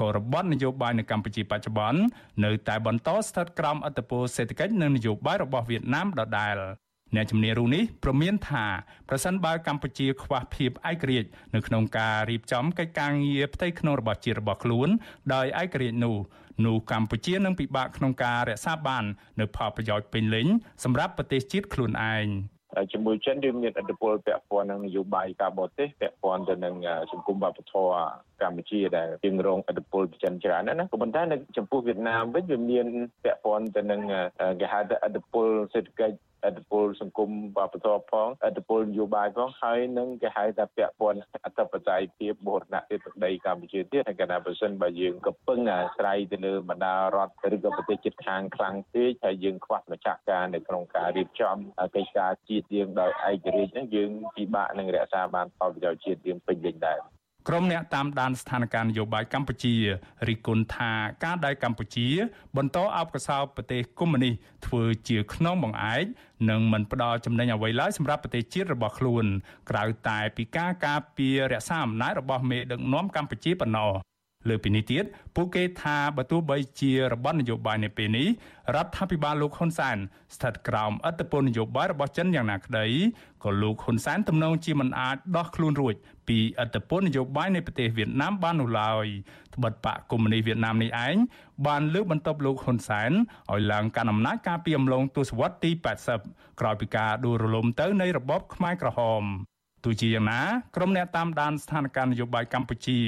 [0.00, 2.00] ក៏របបនយោបាយនៅកម្ពុជាបច្ចុប្បន្ន
[2.44, 6.56] នៅតែបន្តស្ថិតក្រោមឥទ្ធិពលសេដ្ឋកិច្ចនិងនយោបាយរបស់វៀតណាមដដែល
[7.16, 8.66] អ្នកជំនាញរូនេះប្រមានថា
[9.08, 14.88] ប្រសិនបើកម្ពុជាខ្វះភាពឯករាជ្យនៅក្នុងការរៀបចំកិច្ចការងារផ្ទៃក្នុងរបស់ជាតិរបស់ខ្លួន
[15.34, 16.16] ដោយឯករាជ្យនោះ
[16.66, 19.04] នោះកម្ពុជានឹងពិបាកក្នុងការរក្សាបាន
[19.40, 20.46] នូវផលប្រយោជន៍ពេញលេញ
[20.84, 22.26] សម្រាប់ប្រទេសជាតិខ្លួនឯង
[22.92, 26.74] ជាមួយចិនយើងមានឥទ្ធិពលពាក់ព័ន្ធនឹងនយោបាយការបរទេសពាក់ព័ន្ធទៅនឹង
[27.12, 27.92] សង្គមវប្បធម៌
[28.42, 32.86] កម្ពុជាដែលយើងរងឥទ្ធិពលពីចិនច្រើនណាស់ណាក៏ប៉ុន្តែនៅចំពោះវៀតណាមវិញវាមាន
[33.24, 34.00] ពាក់ព័ន្ធទៅនឹង
[34.60, 51.56] គេហៅថាឥទ្ធិពលសេដ្ឋកិច្ច អត្តពលសង្គមវប្បធម៌ផងអត្តពលនយោបាយផងហើយនឹងគេហៅថាពាក់ព័ន្ធអត្តបច្ច័យភាពបូរណភាពដីកម្ពុជាទៀតហើយកណាប្រសិនបើយើងកំពុងអាស្រ័យទៅលើបណ្ដារដ្ឋឬក៏ប្រទេសជិតខាងខ្លាំងពេកហើយយើងខ្វះម្ចាស់ការនៅក្នុងការរៀបចំ
[51.94, 59.74] កិច្ចការជាតិយើងដោយឯករាជ្យហ្នឹងយើងពិបាកនឹងរក្សាបានផលប្រយោជន៍ជាតិយើងពេញលេញដែរ ក្រុមអ្នកតាមដានស្ថានភាពនយោបាយកម្ពុជា
[60.28, 60.92] រិះគន់ថា
[61.24, 62.08] ការដែលកម្ពុជា
[62.56, 64.34] បន្តអបកសោប្រទេសកុម្មុយនីស
[64.66, 66.04] ធ្វើជាខ្នងបង្អែក
[66.50, 69.24] និងមិនផ្ដល់ចំណេញអ្វីឡើយសម្រាប់ប្រទេសជាតិរបស់ខ្លួន
[69.70, 73.90] ក្រៅតែពីការការពាររក្សាអំណាចរបស់មេដឹកនាំកម្ពុជាប៉ុណ្ណោះ
[74.48, 75.04] លើពីនេះទៀត
[75.36, 78.28] ពួកគេថាបើទោះបីជារបបនយោបាយនៅពេលនេះ
[78.74, 79.96] រដ្ឋាភិបាលលោកហ៊ុនសែន
[80.34, 82.86] ស្ថិតក្រោមឥទ្ធិពលនយោបាយរបស់ចិនយ៉ាងណាក្តី
[83.44, 85.94] ក៏លោកហ៊ុនសែនទំនងជាមិនអាចដោះខ្លួនរួច
[86.28, 89.06] ពីឥទ្ធិពលនយោបាយនៃប្រទេសវៀតណាមបាននោះឡើយ
[89.54, 91.16] ត្បិតបកកុម្មុយនីសវៀតណាមនេះឯង
[91.66, 93.10] បានលើកបន្ទប់លោកហ៊ុនសែន
[93.52, 95.70] ឲ្យឡើងកាន់អំណាចកាលពីអំឡុងទសវត្សរ៍ទី
[96.16, 99.24] 80ក្រោយពីការដួលរលំទៅនៃរបបខ្មែរក្រហម
[99.84, 100.40] ទោះជាយ៉ាងណា
[100.76, 102.98] ក្រុមអ្នកតាមដានស្ថានភាពនយោបាយកម្ពុជា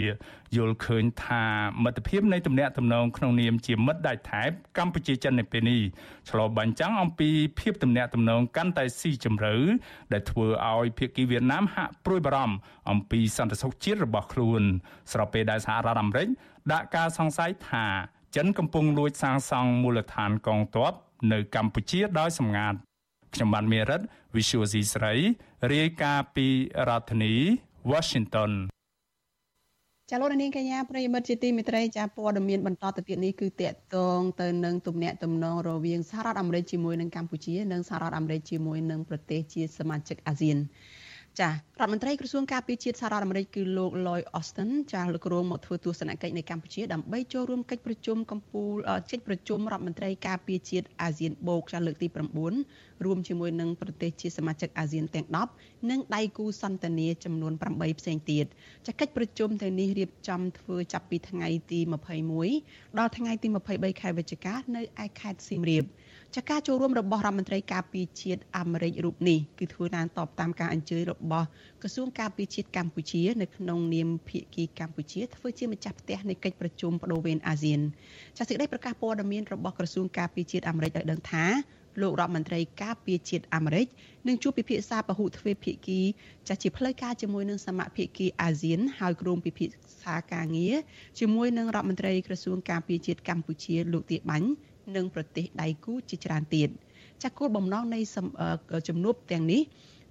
[0.57, 1.43] យល់ឃើញថា
[1.85, 5.83] មិត្តភាពនៃទំនាក់ទំនងក្នុងនាមជាមិត្តដៃថែបកម្ពុជាចិននៅពេលនេះ
[6.29, 7.31] ឆ្លុះបញ្ចាំងអំពី
[7.61, 9.55] ភាពទំនាក់ទំនងកាន់តែស៊ីជម្រៅ
[10.13, 12.57] ដែលធ្វើឲ្យភាគីវៀតណាមហាក់ព្រួយបារម្ភ
[12.91, 14.63] អំពីសន្តិសុខជាតិរបស់ខ្លួន
[15.13, 16.29] ស្របពេលដែលសហរដ្ឋអាមេរិក
[16.73, 17.87] ដាក់ការសង្ស័យថា
[18.37, 20.93] ចិនកំពុងលួចសាងសង់មូលដ្ឋានកងទ័ព
[21.33, 22.79] នៅកម្ពុជាដោយសម្ងាត់
[23.35, 24.01] ខ្ញុំបានមេរិត
[24.35, 25.15] Visual C ស្រី
[25.71, 26.47] រាយការណ៍ពី
[26.89, 27.35] រដ្ឋធានី
[27.91, 28.53] Washington
[30.11, 40.59] ចាលោកនាងកញ្ញាប្រិយមិត្តជាទីមេត្រីចាព័ត៌មានបន្តទៅទៀតនេះគឺតកតងទៅនឹងទំនាក់ទំនងរវាងសហរដ្ឋអាមេរិកជាមួយនឹងកម្ពុជានិងសហរដ្ឋអាមេរិកជាមួយនឹងប្រទេសជាសមាជិកអាស៊ាន
[41.41, 48.63] ចារដ្ឋមន្ត្រីក្រសួងការពារជាតិសហរដ្ឋអាមេរិកគឺលោក Lloyd Austin ចាលោកគ្រងមកធ្វើទស្សនកិច្ចនៅកម្ពុជាដើម្បីចូលរួមកិច្ចប្រជុំកម្ពុ
[49.11, 52.07] ជាកិច្ចប្រជុំរដ្ឋមន្ត្រីការពារជាតិអាស៊ានបូកចាលើកទី
[52.57, 55.27] 9រួមជាមួយនឹងប្រទេសជាសមាជិកអាស៊ានទាំង
[55.59, 58.47] 10និងដៃគូសន្តានាចំនួន8ផ្សេងទៀត
[58.87, 61.81] ចាកិច្ចប្រជុំទាំងនេះរៀបចំធ្វើចាប់ពីថ្ងៃទី
[62.41, 65.85] 21ដល់ថ្ងៃទី23ខែវិច្ឆិកានៅឯខេត្តសៀមរាប
[66.37, 71.47] ចាការចូលរួមរបស់រដ្ឋមន្ត្រីការពារជាតិអាមេរិករូបនេះគឺធ្វើឡើងតបតាមការអញ្ជើញរបស់
[71.83, 77.81] ក្រសួងការពារជាតិកម្ពុជានៅក្នុងនាមភាគីកម្ពុជាធ្វើជាម្ចាស់ផ្ទះនៃកិច្ចប្រជុំបដូវវេនអាស៊ាន
[78.39, 81.45] ចាសេចក្តីប្រកាសព័ត៌មានរបស់ក្រសួងការពារជាតិអាមេរិកឲ្យដឹងថា
[82.01, 83.87] លោករដ្ឋមន្ត្រីការពារជាតិអាមេរិក
[84.29, 86.01] នឹងជួបពិភាក្សាពហុទ្វេភាគី
[86.49, 90.75] ចាស់ជាផ្លូវការជាមួយនឹងសមាភាគីអាស៊ានហើយក្រុមពិភាក្សាការងារ
[91.21, 94.49] ជាមួយនឹងរដ្ឋមន្ត្រីក្រសួងការពារជាតិកម្ពុជាលោកទាបាញ់
[94.97, 96.69] និងប្រទេសដៃគូជាច្រើនទៀត
[97.23, 98.01] ចាស់គោលបំណងនៃ
[98.89, 99.63] ជំនួបទាំងនេះ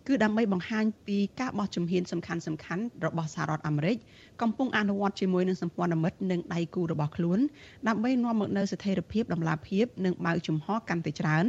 [0.07, 3.97] គឺដើម្បីបង្ហាញពីការបោះជំហានសំខាន់សំខាន់របស់សហរដ្ឋអាមេរិក
[4.41, 7.39] កំពុងអនុវត្តជាមួយនឹងសម្ព័ន្ធមិត្តនិងដៃគូរបស់ខ្លួន
[7.87, 11.45] ដើម្បីនាំមកនូវស្ថិរភាពដំណាភាពនិងបើកជំហរកាន់តែច្រើន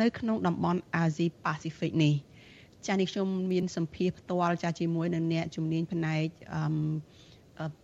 [0.00, 2.14] នៅក្នុងតំបន់អាស៊ីប៉ាស៊ីហ្វិកនេះ
[2.86, 6.24] ចានេះខ្ញុំមានសម្ភារផ្ទាល់ចាជាមួយនឹងអ្នកជំនាញផ្នែក
[6.54, 6.62] អឺ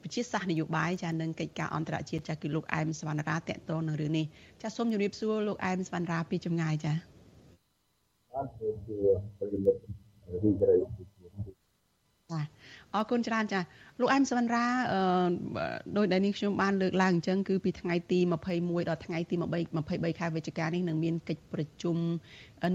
[0.05, 4.27] វិជាសាស្ត្រនយោបាយចានឹងកិច្ចការអន្តរជាតិចាគឺលោកអែមសវណ្ណរាតកតងនឹងរឿងនេះ
[4.63, 6.93] ចាសូមជម្រាបសួរលោកអែមសវណ្ណរាពីចម្ងាយចា
[8.33, 8.67] បាទជា
[9.39, 9.81] ប្រិមិត្ត
[10.43, 10.81] រីករាយ
[12.31, 12.41] ចា
[12.97, 13.61] អរគុណច្រើនចា
[14.01, 15.01] លោកអែមសវណ្ណរាអឺ
[15.97, 18.19] ដោយដែលនេះខ្ញុំបានលើកឡើងអញ្ចឹងគឺពីថ្ងៃទី
[18.55, 19.35] 21ដល់ថ្ងៃទី
[19.77, 21.97] 23ខែវិច្ឆិកានេះនឹងមានកិច្ចប្រជុំ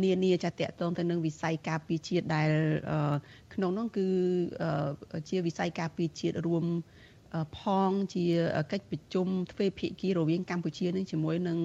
[0.03, 2.49] នានាចាតកតងទៅនឹងវិស័យការពារជាតិដែល
[3.53, 4.07] ក្នុងនោះគឺ
[5.29, 6.65] ជាវិស័យការពារជាតិរួម
[7.59, 8.25] ផងជា
[8.71, 11.57] កិច្ចប្រជុំទ្វេភាគីរវាងកម្ពុជានឹងជាមួយនឹង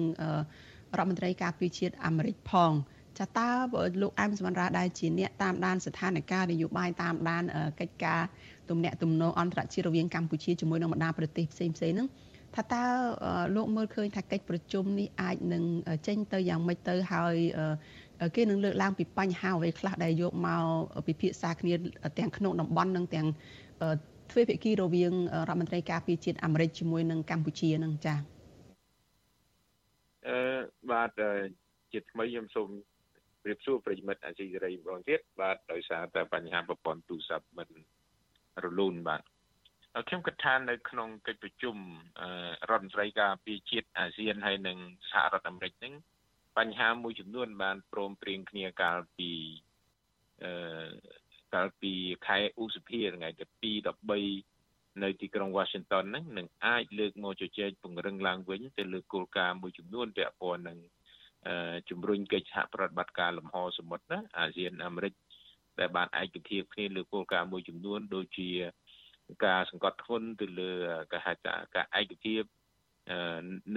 [0.97, 2.71] រដ្ឋមន្ត្រីការពារជាតិអាមេរិកផង
[3.19, 3.49] ចាតើ
[4.01, 7.43] លោកអែមសវណ្ណរាដែលជាអ្នកតាមដានស្ថានភាពនយោបាយតាមដាន
[7.79, 8.21] កិច្ចការ
[8.69, 12.07] ទំនាក់ទំនងអន្តរជាតិរវាងកម្ពុជាជាមួយនឹងបណ្ដាប្រទេសផ្សេងផ្សេងហ្នឹង
[12.55, 12.83] ថាតើ
[13.55, 15.63] លោកមើលឃើញថាកិច្ចប្រជុំនេះអាចនឹង
[16.07, 17.35] ចេញទៅយ៉ាងម៉េចទៅហើយ
[18.35, 20.63] គេនឹងលើកឡើងពីបញ្ហាអ្វីខ្លះដែលយកមក
[21.07, 21.73] ពិភាក្សាគ្នា
[22.19, 23.27] ទាំងក្នុងតំបន់និងទាំង
[24.31, 25.13] ទ្វេភាគីរវាង
[25.47, 28.19] រដ្ឋមន្ត្រីការពារជាតិអាមេរិកជាមួយនឹងកម្ពុជានឹងចា៎
[30.27, 30.39] អឺ
[30.91, 31.09] បាទ
[31.91, 32.69] ជាថ្មីខ្ញុំសូម
[33.47, 37.69] រៀបសួរប្រិយមិត្តអាស៊ីសេរីម្ដងទៀតបាទដោយសារតែបញ្ហាប្រព័ន្ធទូរស័ព្ទមិន
[38.63, 39.21] រលូនបាទ
[40.07, 41.75] ខ្ញុំគិតថានៅក្នុងកិច្ចប្រជុំ
[42.71, 44.77] រដ្ឋមន្ត្រីការពារជាតិអាស៊ានហើយនិង
[45.11, 45.93] សហរដ្ឋអាមេរិកហ្នឹង
[46.57, 49.31] បញ្ហាមួយចំនួនបានព្រមព្រៀងគ្នាកាលពី
[50.43, 50.51] អឺ
[51.53, 51.93] កាលពី
[52.27, 53.85] ខែឧសភាថ្ងៃទី2
[54.35, 60.77] 13នៅទីក្រុង Washington ហ្នឹងនឹងអាចលើកមកជជែកពង្រឹងឡើងវិញទៅលើគោលការណ៍មួយចំនួនពាក់ព័ន្ធនឹង
[61.89, 65.13] ជំរុញកិច្ចសហប្រតិបត្តិការលំហសមុទ្រណាអាស៊ានអាមេរិក
[65.79, 68.49] ដែលបានឯកភាពគ្នាលើគោលការណ៍មួយចំនួនដូចជា
[69.45, 70.71] ការសង្កត់ធ្ងន់ទៅលើ
[71.11, 72.43] ការហៅថាការឯកភាព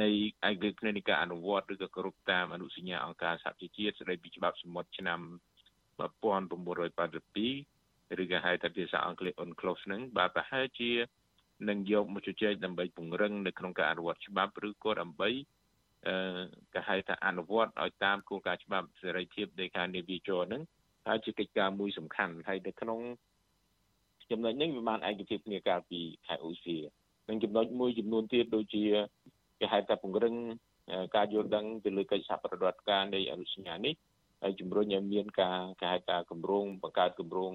[0.03, 0.09] នៃ
[0.49, 5.21] ឯកភាពនៃការអនុវត្តឬក៏គោរពតាមអនុសញ្ញាអង្គការសហជីវជាតិស្តីពីច្បាប់សមុទ្រឆ្នាំ
[6.01, 10.93] 1982ឬក៏ហៅថាភាសាអង់គ្លេស UNCLOS ហ្នឹងបាទប្រហែលជា
[11.69, 15.47] នឹងយកមកជជែកដើម្បីពង្រឹងនៅក្នុងការអនុវត្តច្បាប់ឬក៏ដើម្បីអឺ
[16.75, 20.63] គេហៅថាអនុវត្តឲ្យតាមគោលការណ៍ច្បាប់សេរីភាពនៃការនាវាចរហ្នឹង
[21.07, 23.01] ហើយជាកិច្ចការមួយសំខាន់ហើយនៅក្នុង
[24.31, 26.77] ចំណុចនេះវាបានឯកភាពគ្នាកាលពីខែឧសភា
[27.29, 28.85] និងចំណុចមួយចំនួនទៀតដូចជា
[29.61, 30.35] គេហៅថាពង្រឹង
[31.17, 33.95] ការយល់ដឹងទៅលើកិច្ចសហប្រតិបត្តិការនៃអនុសញ្ញានេះ
[34.43, 37.53] ហើយជំរុញឲ្យមានការគេហៅថាគម្រោងបង្កើតគម្រោង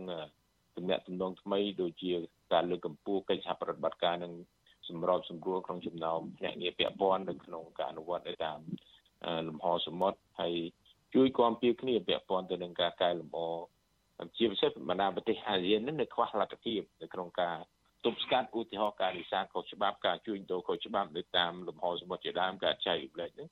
[0.76, 2.12] ទំនាក់ទំនងថ្មីដូចជា
[2.54, 4.34] ការលើកកម្ពស់កិច្ចសហប្រតិបត្តិការនឹង
[4.89, 8.59] សម្របសម្រួលក្នុងចំណោមភ្នាក់ងារពាក់ព័ន្ធនៅក្នុងការអនុវត្តទៅតាម
[9.49, 10.55] លំហសមុទ្រហើយ
[11.15, 13.39] ជួយគាំពៀគ្នាពាក់ព័ន្ធទៅនឹងការកែលម្អ
[14.37, 17.57] ជាពិសេសបណ្ដាប្រទេសអាស៊ាននឹងនៅខ្វះលទ្ធភាពនៅក្នុងការ
[18.05, 23.49] ទប់ស្កាត់ឧទាហរណ៍ការនេសាទខុសច្បាប់ការជួញដូរខុសច្បាប់នៅតាមលំហសមុទ្រជាដើមការចែករំលែកនេះ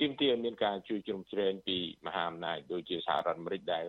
[0.00, 1.76] ទីមទីឲ្យមានការជួយជ្រោមជ្រែងពី
[2.06, 3.84] មហាអំណាចដូចជាសហរដ្ឋអាមេរិកដែល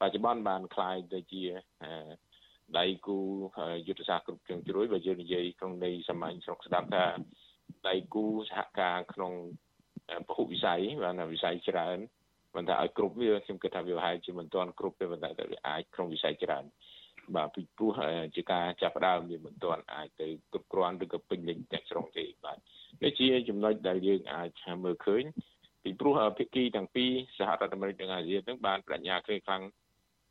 [0.00, 1.42] បច្ចុប្បន្នបានคลายទៅជា
[2.79, 3.17] ដៃគូ
[3.87, 7.05] យុទ្ធសាស្ត្រគ្រប់គ្រងជ្រួយបើយើងនិយាយក្នុងន័យសាមញ្ញស្រុកស្ដាប់ថា
[7.87, 9.33] ដៃគូសហការក្នុង
[10.27, 11.97] ពហុវិស័យបានវិស័យច្រើន
[12.55, 16.65] មិនថាឲ្យគ្រប់វាខ្ញុំគិតថាវាប្រហែលជាមិនទាន់គ្រប់ទេប៉ុន្តែវាអាចក្នុងវិស័យច្រើន
[17.35, 17.91] បាទពីព្រោះ
[18.35, 22.57] ជាការចាប់ផ្ដើមវាមិនទាន់អាចទៅគ្រប់គ្រាន់ឬក៏ពេញលេញទាំងស្រុងទេបាទ
[23.03, 24.49] នេះជាចំណុចដែលយើងអាច
[24.83, 25.23] មើលឃើញ
[25.83, 29.63] ពីព្រោះភាគីទាំងពីរសហរដ្ឋអាមេរិកនិងអាស៊ាននឹងបានបញ្ញាគ្នាខ្លាំង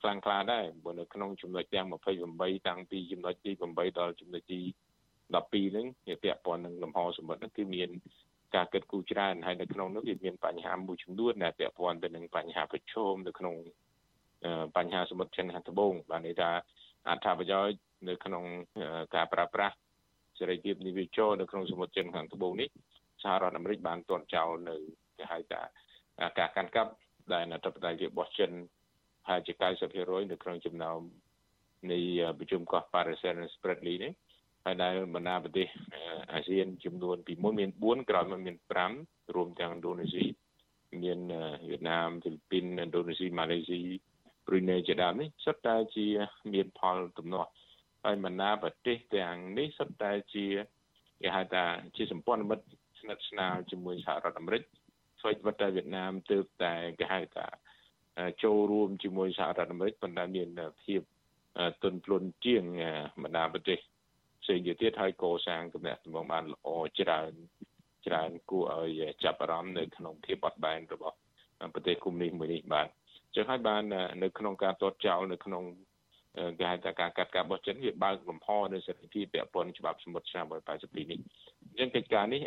[0.00, 4.60] ខ្លាំងក្លាដែរបើនៅក្នុងចំណុចទាំង28តាំងពីចំណុចទី8ដល់ចំណុចទី
[5.30, 7.90] 12ហ្នឹងវាពាក់ព័ន្ធនឹងលំហសមុទ្រហ្នឹងគឺមាន
[8.54, 13.54] ការគិតគូរច្រើនហើយនៅក្នុងនោះវាមានបញ្ហាមួយចំនួនដែលពាក់ព័ន្ធទៅនឹងបញ្ហាប្រឈមនៅក្នុង
[14.76, 16.50] បញ្ហាសមុទ្រចិនខាងត្បូងបានន័យថា
[17.08, 17.78] អត្ថប្រយោជន៍
[18.08, 18.44] នៅក្នុង
[19.14, 19.76] ការប្រើប្រាស់
[20.38, 22.68] សេរីភាពនិវិចរនៅក្នុងសមុទ្រចិនខាងត្បូងនេះ
[23.22, 24.76] សហរដ្ឋអាមេរិកបានទាត់ចោលនៅ
[25.16, 25.60] គេហៅថា
[26.38, 26.92] ការកាន់កាប់
[27.32, 28.50] ដែលអធិបតេយ្យរបស់ចិន
[29.28, 29.52] ហើយជា
[29.92, 31.00] 90%នៅក្នុងចំណោម
[31.92, 31.98] នៃ
[32.38, 34.12] ប្រជុំកោះ Paris and Spratly នេះ
[34.64, 35.66] ហើយដែលបណ្ដាប្រទេស
[36.32, 38.56] អាស៊ានចំនួនពីមុនមាន4ក្រោយមកមាន
[38.96, 40.24] 5រួមទាំងឥណ្ឌូនេស៊ី
[41.02, 41.20] មាន
[41.68, 43.80] វៀតណាមហ្វីលីពីនឥណ្ឌូនេស៊ីម៉ាឡេស៊ី
[44.46, 46.06] ប្រ៊ុយណេជាដើមនេះសុទ្ធតែជា
[46.52, 47.50] មានផលទំនាស់
[48.04, 50.46] ហើយបណ្ដាប្រទេសទាំងនេះសុទ្ធតែជា
[51.22, 51.64] គេហៅថា
[51.96, 52.66] ជាសម្ព័ន្ធមិត្ត
[53.00, 54.62] ស្និទ្ធស្នាលជាមួយសហរដ្ឋអាមេរិក
[55.20, 57.46] ស្វ័យវត្តតែវៀតណាមទើបតែគេហៅថា
[58.42, 60.48] ចូលរួមជាមួយសហរដ្ឋអាមេរិកប៉ុន្តែមាន
[60.84, 61.00] ភាព
[61.82, 62.64] ទន់ភ្លន់ជាង
[63.22, 63.78] បណ្ដាប្រទេស
[64.42, 66.68] ផ្សេងទៀតហើយកសាងទំនាក់ទំនងបានល្អ
[67.00, 67.32] ច្រើន
[68.06, 71.16] ច្រើនគួរឲ្យចាប់អារម្មណ៍នៅក្នុងភាពបត់បែនរបស់
[71.74, 72.88] ប្រទេសកុម្មុយនីសមួយនេះបាទ
[73.34, 73.82] ចឹងហើយបាន
[74.22, 75.64] នៅក្នុងការតតចោលនៅក្នុង
[76.58, 81.20] គេហៅថាការកាត់ការបោះចិនវាបើកលំហនៅសេរីភាពពាក់ព័ន្ធច្បាប់សមុទ្រឆ្នាំ1982នេះ
[81.68, 82.42] អញ្ចឹងកិច្ចការនេះ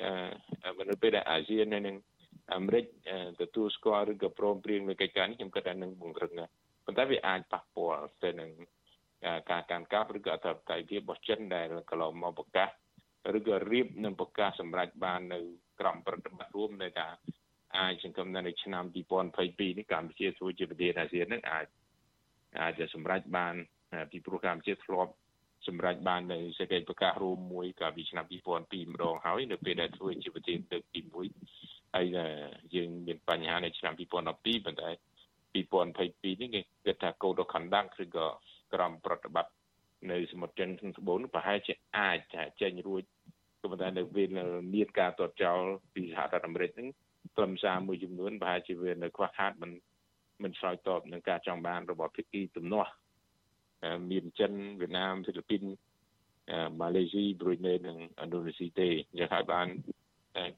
[0.90, 1.96] នៅពេលដែលអាស៊ាននៅនឹង
[2.56, 2.86] អាមេរិក
[3.42, 6.32] ទទួលស្គាល់ឬក៏ព្រមព្រៀងនៅកិច្ចការនេះខ្ញុំគិតថានឹងបង្រឹង
[6.86, 8.52] ប៉ុន្តែវាអាចប៉ះពាល់ទៅនឹង
[9.52, 12.70] ការកាន់កាប់ឬក៏អធិបតេយ្យភាពរបស់ចិនដែលកន្លងមកប្រកាស
[13.38, 15.40] ឬក៏រៀបនឹងប្រកាសសម្រាប់បាននៅ
[15.80, 17.14] ក្រមប្រតិបត្តិរួមនៃការ
[17.78, 18.84] អាចសង្គមនៅឆ្នាំ
[19.32, 21.66] 2022នេះកម្ពុជាធ្វើជាប្រទេសអាស៊ាននឹងអាច
[22.62, 23.56] អាចจะសម្រេចបាន
[24.12, 25.12] ពីព្រោះកម្ពុជាធ្លាប់
[25.68, 32.08] សម្រេចបាននៅសេចក្តីប្រកាសរួមមួយកាលពីឆ្នាំ2002ម្ដងហើយនៅពេលដែលធ្វើជាប្រធានលើកទី1 ហើយ
[32.76, 34.90] យើងមានបញ្ហានៅឆ្នាំ2012ប៉ុន្តែ
[35.54, 38.28] 2022នេះគេគិតថា Code of Conduct ឬក៏
[38.74, 39.54] ក្រមប្រតិបត្តិ
[40.12, 43.04] នៅសមុទ្រចិនខាងត្បូងប្រហែលជាអាចថាចេញរួច
[43.62, 44.28] ក៏ប៉ុន្តែនៅពេល
[44.74, 45.60] មានការតតចោល
[45.94, 46.90] ពីសហរដ្ឋអាមេរិកហ្នឹង
[47.36, 49.72] ខ្លឹមសារមួយចំនួនប្រហែលជាវានៅខ្វះខាតមិន
[50.44, 52.92] មិនឆ្លើយតបនឹងការចង់បានរបស់ភាគីទំនាស់
[54.12, 55.64] មានចិនវៀតណាមហ្វីលីពីន
[56.80, 59.68] ម៉ាឡេស៊ីប្រូណេនិងឥណ្ឌូនេស៊ីទេយ៉ាងហើយបាន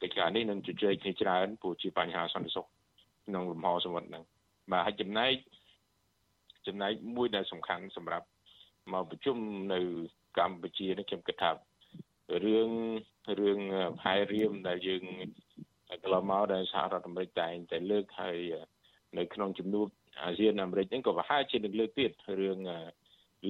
[0.01, 2.65] កិច្ចការនេះនឹងជជែកគ្នាច្រើនព្រោះជាបញ្ហាសន្តិសុខ
[3.27, 4.23] ក្នុងលំហសមុទ្រហ្នឹង
[4.71, 5.33] បាទហើយចំណែក
[6.67, 8.27] ចំណែកមួយដែលសំខាន់សម្រាប់
[8.93, 9.37] មកប្រជុំ
[9.73, 9.79] នៅ
[10.39, 11.51] កម្ពុជានេះខ្ញុំគិតថា
[12.45, 12.69] រឿង
[13.39, 13.59] រឿង
[14.01, 15.03] ផែរៀមដែលយើង
[16.03, 18.37] កន្លងមកដែលសហរដ្ឋអាមេរិកតែងតែលើកហើយ
[19.17, 19.87] នៅក្នុងជំនួប
[20.23, 22.57] អាស៊ានអាមេរិកហ្នឹងក៏ប្រហែលជានឹងលើកទៀតរឿង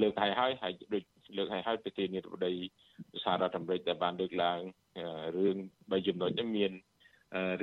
[0.02, 1.04] លើកហើយហើយហើយដូច
[1.38, 2.54] លើកហើយហើយប្រធានាធិបតី
[3.24, 4.60] សហរដ្ឋអាមេរិកដែលបានលើកឡើង
[5.38, 5.56] រឿង
[5.92, 6.72] បីចំណុចនេះមាន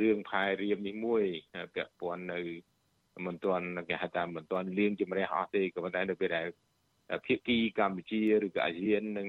[0.01, 1.25] រឿងផែរៀមនេះមួយ
[1.75, 2.41] ពាក់ព័ន្ធនៅ
[3.27, 6.47] មិនទាន់គេហៅថាមិនទាន់លៀងជំរះអស់ទេក៏ប៉ុន្តែនៅពេលដែល
[7.27, 9.29] ភាគីកម្ពុជាឬក៏អាស៊ាននិង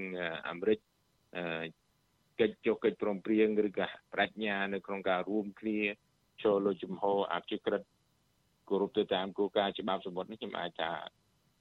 [0.49, 0.79] អាមេរិក
[2.39, 5.79] កិច្ចចុះកិច្ចព្រមព្រៀងឬក៏ប្រាជ្ញានៅក្នុងការរួមគ្នា
[6.43, 7.81] ចូលលើជំហរអភិក្រិត
[8.69, 10.91] គោរពទៅតាមគោលការណ៍ច្បាប់សមុទ្រនេះខ្ញុំអាចថា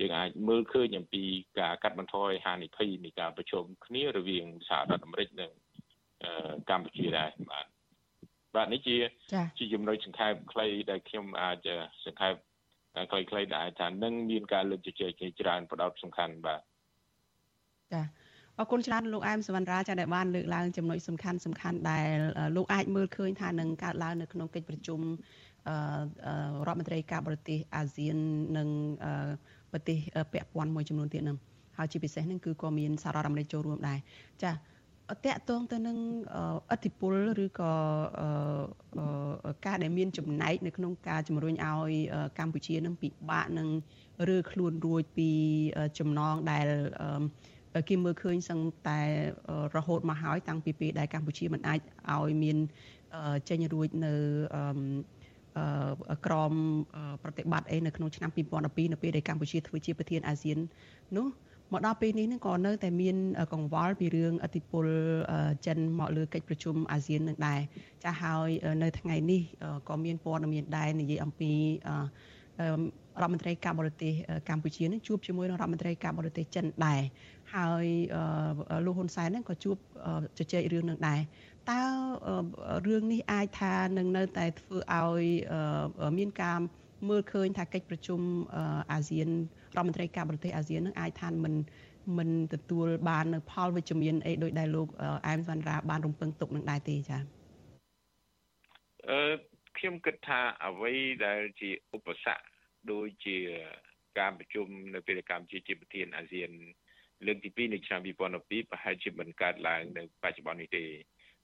[0.00, 1.22] យើងអាចមើលឃើញអំពី
[1.58, 5.50] ការកាត់បន្ថយហានិភ័យនៃការប្រជុំគ្នារវាងសហរដ្ឋអាមេរិកនិង
[6.70, 7.66] កម្ពុជាដែរបាទ
[8.56, 8.96] បាទនេះជា
[9.58, 11.68] ជាចំណុចសង្ខេបខ្លីដែលខ្ញុំអាច
[12.04, 12.34] សង្ខេប
[13.10, 16.60] ខ្លីៗដែរថានឹងមានការលើកជជែកគ្នាច្រើនផ្ដោតសំខាន់បាទ
[17.92, 18.02] ចា
[18.58, 22.08] អរគុណច្រើនលោកអែមសវណ្ណរាចាដែលបានលើកឡើងចំណុចសំខាន់សំខាន់ដែល
[22.56, 25.00] លោកអាចមើលឃើញថានឹងកើតឡើងនៅក្នុងកិច្ចប្រជុំ
[26.66, 28.18] រដ្ឋមន្ត្រីការបរទេសអាស៊ាន
[28.58, 28.68] និង
[29.72, 29.98] ប្រទេស
[30.32, 31.36] ពាក់ព័ន្ធមួយចំនួនទៀតនឹង
[31.76, 33.98] ហើយជាពិសេសនឹងគឺក៏មានសហរដ្ឋអាមេរិកចូលរួមដែរ
[34.42, 34.56] ចាត
[35.26, 35.98] កតងទៅនឹង
[36.72, 37.14] អធិពល
[37.44, 37.72] ឬក៏
[39.66, 41.92] ការដែលមានចំណែកនៅក្នុងការជំរុញឲ្យ
[42.38, 43.68] កម្ពុជានឹងពិបាកនឹង
[44.28, 45.30] រើខ្លួនរួចពី
[45.98, 46.66] ចំណងដែល
[47.88, 49.00] គេមើលឃើញសឹងតែ
[49.76, 51.80] រហូតមកហើយតាំងពីពេលដែលកម្ពុជាមិនអាច
[52.14, 52.56] ឲ្យមាន
[53.48, 54.14] ចេញរួចនៅ
[56.26, 56.52] ក្រម
[57.22, 60.58] ប្រតិបត្តិអីនៅក្នុងឆ្នាំ2012នៅពេលដែលកម្ពុជាធ្វើជាប្រធានអាស៊ាន
[61.16, 61.26] នោះ
[61.72, 63.16] មកដល់ពេលនេះនឹងក៏នៅតែមាន
[63.52, 64.86] កង្វល់ពីរឿងអធិបុល
[65.66, 67.60] ចិនមកលើកិច្ចប្រជុំអាស៊ាននឹងដែរ
[68.04, 68.48] ចាស់ហើយ
[68.82, 69.40] នៅថ្ងៃនេះ
[69.88, 71.52] ក៏មានព័ត៌មានដែរនិយាយអំពី
[73.22, 74.12] រដ្ឋមន្ត្រីការបរទេស
[74.48, 77.02] កម្ពុជានឹងជួបជាមួយនឹងរដ្ឋមន្ត្រីការបរទេសចិនដែរ
[77.54, 77.86] ហើយ
[78.84, 79.76] លោកហ៊ុនសែនហ្នឹងក៏ជួប
[80.38, 81.20] ជជែករឿងនឹងដែរ
[81.70, 81.82] តើ
[82.86, 85.24] រឿងនេះអាចថានឹងនៅតែធ្វើឲ្យ
[86.18, 86.58] មានការ
[87.08, 88.20] មើលឃើញថាកិច្ចប្រជុំ
[88.92, 89.28] អាស៊ាន
[89.76, 91.54] រដ្ឋមន្ត្រីការបរទេសអាស៊ាននឹងអាចថាមិន
[92.18, 94.88] មិនទទួលបាននៅផលវិជ្ជមានអីដោយដែលលោក
[95.26, 97.22] អែមសវណ្ណរាបានរំពឹងទុកនឹងដែរទេចា៎
[99.10, 99.20] អឺ
[99.78, 100.92] ខ្ញុំគិតថាអ្វី
[101.26, 102.42] ដែលជាឧបសគ្គ
[102.92, 103.36] ដូចជា
[104.18, 106.50] ការប្រជុំនៅពេលកម្ពុជាជាប្រធានអាស៊ាន
[107.26, 110.84] លើកទី2នៅឆ្នាំ2012ប្រហែលជាមិនកើតឡើងនៅបច្ចុប្បន្ននេះទេ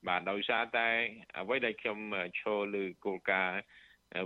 [0.08, 0.88] បាទដោយសារតែ
[1.40, 1.98] អ្វីដែលខ្ញុំ
[2.40, 3.60] ឈរលើគោលការណ៍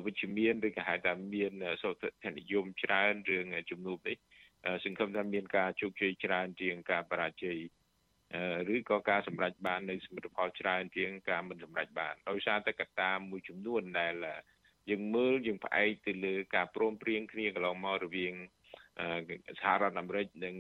[0.05, 1.53] វិជ្ជមានឬក៏ហៅថាមាន
[1.83, 4.17] សុខធនិយមច្រើនរឿងជំនួបនេះ
[4.85, 7.59] សង្ឃឹមថាមានការជោគជ័យច្រើនជាងការបរាជ័យ
[8.75, 14.15] ឬក៏ការសម្រេចបាននៅសមិទ្ធផលច្រើនជាងការមិនសម្រេចបានដោយសារតែកត្តាមួយចំនួនដែល
[14.91, 18.35] យើងមើលយើងផ្អែកទៅលើការព្រមព្រៀងគ្នាកន្លងមករវាង
[19.61, 20.57] សហរដ្ឋអាមេរិកនិង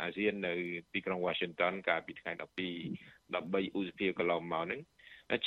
[0.00, 0.54] អាស៊ាននៅ
[0.92, 4.80] ទីក្រុង Washington កាលពីថ្ងៃ12 13ឧសភាកន្លងមកហ្នឹង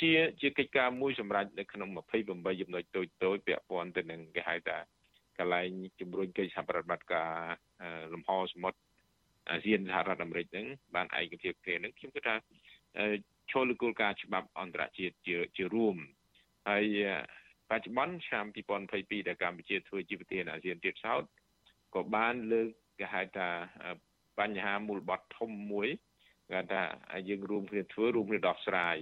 [0.00, 0.10] ជា
[0.40, 4.78] ជាកិច្ចការមួយសម្រាប់នៅក្នុង28ចំណុចតូចតូចពាក់ព័ន្ធទៅនឹងគេហៅថា
[5.38, 5.68] កន្លែង
[6.00, 7.30] ជំរុញកិច្ចសហប្រតិបត្តិការ
[8.12, 8.78] លំហសមុទ្រ
[9.50, 12.34] អាស៊ានសហរដ្ឋអាមេរិកហ្នឹងបានឯកភាពគ្នាហ្នឹងខ្ញុំគិតថា
[13.52, 15.96] ចូលលើគោលការណ៍ច្បាប់អន្តរជាតិជាជារួម
[16.68, 16.84] ហើយ
[17.70, 18.44] បច្ចុប្បន្នឆ្នាំ
[18.86, 21.22] 2022ដែលកម្ពុជាធ្វើជាប្រធានអាស៊ានទៀតសោត
[21.94, 22.68] ក៏បានលើក
[22.98, 23.48] គេហៅថា
[24.38, 25.88] បញ្ហាមូលបត់ធំមួយ
[26.52, 26.82] គេថា
[27.28, 28.96] យើងរួមគ្នាធ្វើរួមគ្នាដោះស្រាយ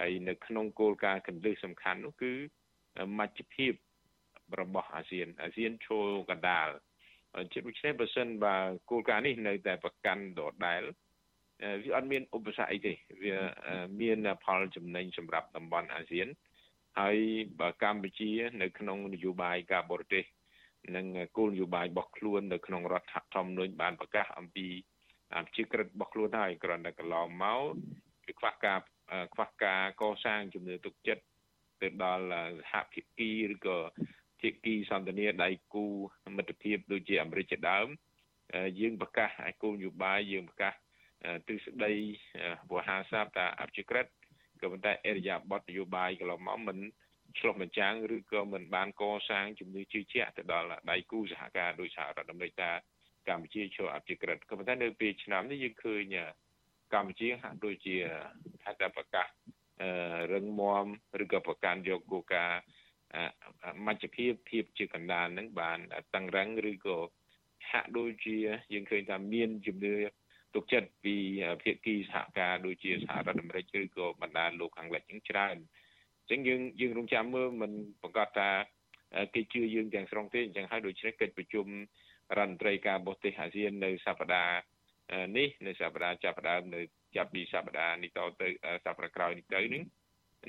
[0.00, 2.32] ហើយនៅក្នុងគោលការណ៍កន្លឹះសំខាន់នោះគឺ
[3.18, 3.72] មជ្ឈភាព
[4.60, 6.68] របស់អាស៊ានអាស៊ានឈរកណ្ដាល
[7.52, 8.56] ជាដូច្នេះបើសិនបើ
[8.90, 10.82] គោលការណ៍នេះនៅតែប្រកាន់ដដែល
[11.84, 13.36] វាអត់មានឧបសគ្គអីទេវា
[14.00, 16.28] មានផលចំណេញសម្រាប់តំបន់អាស៊ាន
[17.00, 17.16] ហើយ
[17.60, 18.30] បើកម្ពុជា
[18.62, 20.24] នៅក្នុងនយោបាយការបរទេស
[20.96, 24.66] និងគោលនយោបាយរបស់ខ្លួននៅក្នុងរដ្ឋធម្មនុញ្ញបានប្រកាសអំពី
[25.56, 27.62] ជាក្រិតរបស់ខ្លួនហើយគ្រាន់តែកន្លងមក
[28.26, 28.78] គឺខ្វះការ
[29.34, 31.22] ខ្វះការកសាងជំនឿទុកចិត្ត
[31.82, 32.24] ទៅដល់
[32.60, 33.78] សហភាគីឬក៏
[34.40, 35.86] ភាគីសន្តានាដៃគូ
[36.36, 37.88] មិត្តភាពដូចជាអាមេរិកជាដើម
[38.80, 40.74] យើងប្រកាសឲ្យគោលនយោបាយយើងប្រកាស
[41.48, 41.92] ទិសដី
[42.70, 44.06] វោហាសាបតាអព្យាក្រឹត
[44.60, 46.78] ក៏ប៉ុន្តែអរិយាប័ត្រនយោបាយកន្លងមកមិន
[47.38, 52.70] ឆ្លុះបញ្ចាំងឬក៏មិនបានកសាងជំនឿជឿជាក់ទៅដល់ដៃគូសហការដោយសហរដ្ឋអាមេរិកថា
[53.28, 56.16] កម្ពុជាចូលអភិក្រិតក៏ប៉ុន្តែនៅពេលឆ្នាំនេះយើងឃើញ
[56.94, 57.96] កម្ពុជាហាក់ដូចជា
[58.62, 59.26] ថាតែប្រកាស
[60.32, 60.84] រឹងមាំ
[61.22, 62.60] ឬក៏ប្រកាន់យកគោលការណ៍
[63.86, 65.78] មជ្ឈភាពភាពជាកណ្ដាលនឹងបាន
[66.14, 66.98] តឹងរឹងឬក៏
[67.70, 68.36] ហាក់ដូចជា
[68.72, 69.94] យើងឃើញថាមានជំនឿ
[70.54, 71.16] ទុកចិត្តពី
[71.62, 75.56] ភាគីសហការដូចជាសហរដ្ឋអាមេរិកឬក៏បណ្ដាលោកខាងលិចហ្នឹងច្រើន
[76.20, 78.48] អញ្ចឹងយើងយើងរងចាំមើលមិនប្រកាសថា
[79.34, 81.66] គេជឿយើងទាំងស្រុងទេអញ្ចឹងហើយដូច្នេះកិច្ចប្រជុំ
[82.38, 84.56] រដ្ឋមន្ត្រីការបរទេសអាស៊ាននៅសប្តាហ៍
[85.36, 86.80] នេះនៅសប្តាហ៍ចាប់ផ្ដើមនៅ
[87.16, 88.48] ចាប់ពីសប្តាហ៍នេះតទៅ
[88.86, 89.82] សប្តាហ៍ក្រោយនេះទៅនឹង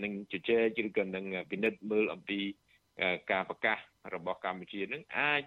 [0.04, 2.40] នឹងជជែកឬក៏នឹងពិនិត្យមើលអំពី
[3.32, 3.78] ការប្រកាស
[4.16, 5.44] របស់កម្ពុជានឹងអាច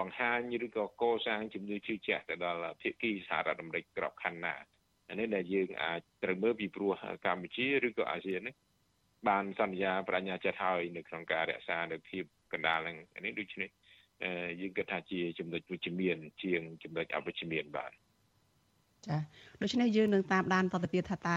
[0.00, 4.54] បង្ហាញឬក៏កសាងជំនឿជឿជាក់ទៅដល់ភាគីសហរដ្ឋអាមេរិកក្របខ័ណ្ឌណា
[5.18, 6.92] នេះដែលយើងអាចត្រូវមើលពីព្រោះ
[7.26, 8.54] កម្ពុជាឬក៏អាស៊ាននេះ
[9.28, 13.68] បានសន្យាបញ្ញាចិត្តហើយនៅក្នុងការរក្សានៅភាពកណ្ដាលនឹងនេះដូច្នេះ
[14.60, 17.92] យើងគិតថាជាចំណុចវិជ្ជមាន ជាងចំណុចអវិជ្ជមានបាទ
[19.06, 19.16] ចា
[19.62, 21.36] ដូច្នេះយើងនឹងតាមដានតទៅទៀតថាតើ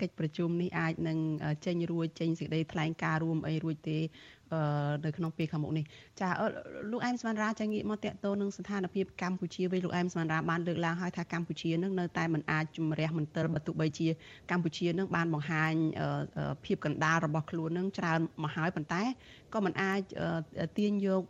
[0.00, 1.18] កិច្ចប្រជុំនេះអាចនឹង
[1.66, 3.98] ចេញរួចចេញសេចក្តីថ្លែងការណ៍រួមអីរួចទេ
[5.04, 5.84] នៅក្នុងពេលខាងមុខនេះ
[6.20, 6.28] ចា
[6.90, 14.08] លោកអែមស្មានរាចាងាកមកតកតទៅនឹងស្ថានភាពកម្ពុជាវិញលោកអែមស្មានរាបានលើកឡើងហើយថាកម្ពុជានឹងនៅតែមិនអាចជំរះមន្ទិលបើទោះបីជា
[14.50, 15.72] កម្ពុជានឹងបានបង្ហាញ
[16.64, 19.02] ភាពកណ្ដាលរបស់ខ្លួននឹងច្រើនមកហើយប៉ុន្តែ
[19.54, 20.00] ក៏មិនអាច
[20.78, 21.22] ទាញយក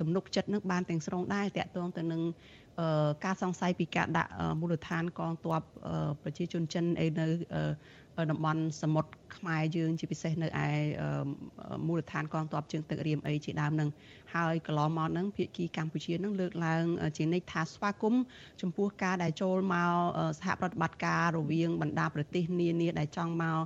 [0.00, 2.22] ទំនុកចិត្តនឹងបានទាំងស្រុងដែរតកតងទៅនឹង
[3.24, 5.62] ការសង្ស័យពីការដាក់មូលដ្ឋានកងទ័ព
[6.22, 7.26] ប្រជាជនចិនអីនៅ
[8.30, 10.68] តំបន់សមុទ្រខ្មែរយើងជាពិសេសនៅឯ
[11.86, 13.88] មូលដ្ឋានកងទ័ពជើងទឹករៀមអីជាដើមនឹង
[14.34, 16.84] ហើយកន្លងមកនឹងភាគីកម្ពុជានឹងលើកឡើង
[17.16, 18.22] ជានិច្ចថាស្វាគមន៍
[18.60, 19.92] ចំពោះការដែលចូលមក
[20.38, 23.56] សហប្រតិបត្តិការរវាងបណ្ដាប្រទេសនានាដែលចង់មក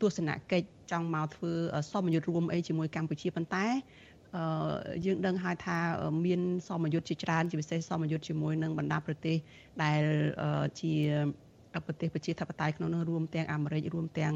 [0.00, 1.52] ទស្សនកិច្ចចង់មកធ្វើ
[1.92, 3.66] សមយុទ្ធរួមអីជាមួយកម្ពុជាប៉ុន្តែ
[5.04, 5.78] យើងដឹងហើយថា
[6.26, 9.36] មានសមយុទ្ធជាច្រើនជាពិសេសសមយុទ្ធជាមួយនឹងបណ្ដាប្រទេស
[9.82, 10.02] ដែល
[10.80, 10.92] ជា
[11.86, 14.34] ប្រទេសប្រជាធិបតេយ្យក្នុងនោះរួមទាំងអាមេរិករួមទាំង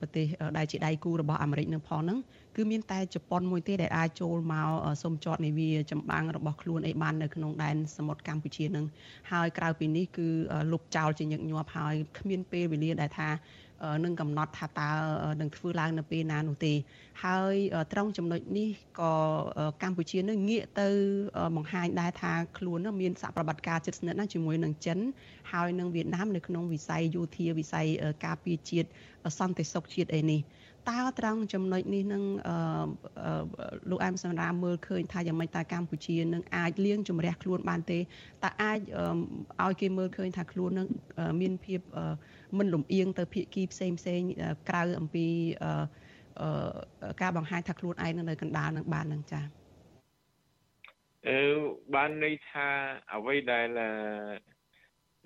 [0.00, 0.26] ប្រទេស
[0.58, 2.18] ដែលជាដៃគូរបស់អាមេរិកនឹងផងហ្នឹង
[2.56, 4.70] គឺមានតែជប៉ុនមួយទេដែលអាចចូលមក
[5.02, 8.84] សុំចតនាវាចម្បាំងរបស់ខ្លួនអីបាននៅក្នុងដែនសមុទ្រកម្ពុជានឹង
[9.32, 10.28] ហើយក្រៅពីនេះគឺ
[10.72, 13.28] លុបចោលជាញឹកញាប់ហើយគ្មានពេលវេលាដែលថា
[14.04, 14.90] នឹងកំណត់ថាតើ
[15.40, 16.72] នឹងធ្វើឡើងនៅពេលណានោះទេ
[17.24, 17.54] ហើយ
[17.92, 18.68] ត្រង់ចំណុចនេះ
[19.00, 19.12] ក៏
[19.82, 20.88] កម្ពុជានឹងងាកទៅ
[21.56, 24.98] បង្ហាញដែរថាខ្លួននឹងមានសហប្រតិបត្តិការជិតស្និទ្ធណាស់ជាមួយនឹងចិន
[25.52, 27.86] ហើយនឹងវៀតណាមនៅក្នុងវិស័យយោធាវិស័យ
[28.24, 28.88] ការពារជាតិ
[29.38, 30.42] សន្តិសុខជាតិអីនេះ
[30.90, 32.22] តើត្រង់ចំណុចនេះនឹង
[33.90, 37.98] លោកអែមសម្រាមមើលឃើញថាយ៉ាងម៉េចតើកម្ពុជានឹងអាចលៀងជំរះខ្លួនបានទេ
[38.44, 38.78] តើអាច
[39.62, 40.88] ឲ្យគេមើលឃើញថាខ្លួននឹង
[41.40, 41.80] មានភាព
[42.58, 44.20] មិនលំអៀងទៅភាគីផ្សេងផ្សេង
[44.68, 45.26] ក្រៅអំពី
[47.22, 49.44] ការបង្ហាញថាខ្លួនឯងនៅកណ្ដាលនឹងបាននឹងចា៎
[51.28, 51.38] អឺ
[51.94, 52.68] បានន័យថា
[53.14, 53.66] អ្វីដែល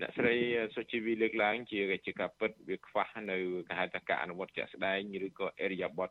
[0.00, 0.34] អ្នកស្រី
[0.74, 3.36] សុជីវីលើកឡើង ជាជាការពិតវាខ្វះនៅ
[3.68, 6.10] គេហៅថាការអនុវត្តជាក់ស្ដែងឬក៏អេរិយាប័ត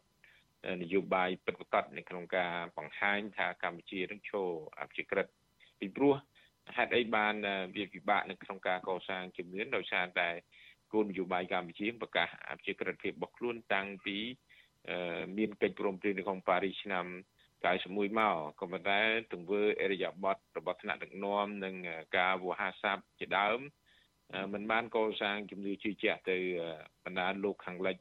[0.82, 4.50] នយោបាយពិតប្រាកដនៅក្នុងការបង្ហាញថាកម្ពុជានឹងឈរ
[4.80, 5.28] អភិក្រិត
[5.80, 6.14] ពីព្រោះ
[6.76, 7.34] ហេតុអីបាន
[7.76, 10.30] វាពិបាកនៅក្នុងការកសាងជំនឿដោយសារតែ
[10.92, 14.18] គោលនយោបាយកម្ពុជាប្រកាសអភិក្រិតភាពរបស់ខ្លួនតាំងពី
[15.38, 17.06] មានកិច្ចព្រមព្រៀងនៅក្នុងប៉ារីសឆ្នាំ
[17.64, 19.00] 91មកក៏ប៉ុន្តែ
[19.34, 21.76] ទង្វើអរិយាប័ត្ររបស់ថ្នាក់ដឹកនាំនិង
[22.18, 23.60] ការវោហារស័ព្ទជាដើម
[24.54, 26.38] มันបានកសាងជំនឿជឿជាក់ទៅ
[27.04, 27.98] បណ្ដាលោកខាងលិច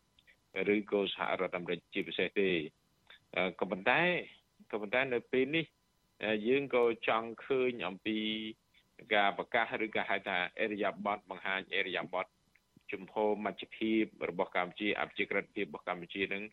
[0.74, 2.48] ឬក៏សហរដ្ឋអាមេរិកជាពិសេសទេ
[3.60, 4.00] ក៏ប៉ុន្តែ
[4.70, 5.64] ក៏ប៉ុន្តែនៅពេលនេះ
[6.48, 8.18] យើងក៏ចង់ឃើញអំពី
[9.14, 12.30] ការប្រកាសឬក៏ហៅថាអរិយាប័ត្របង្ហាញអរិយាប័ត្រ
[12.92, 16.44] ជំហរមជ្ឈភាពរបស់កម្ពុជាអភិក្រិតភាពរបស់កម្ពុជានឹង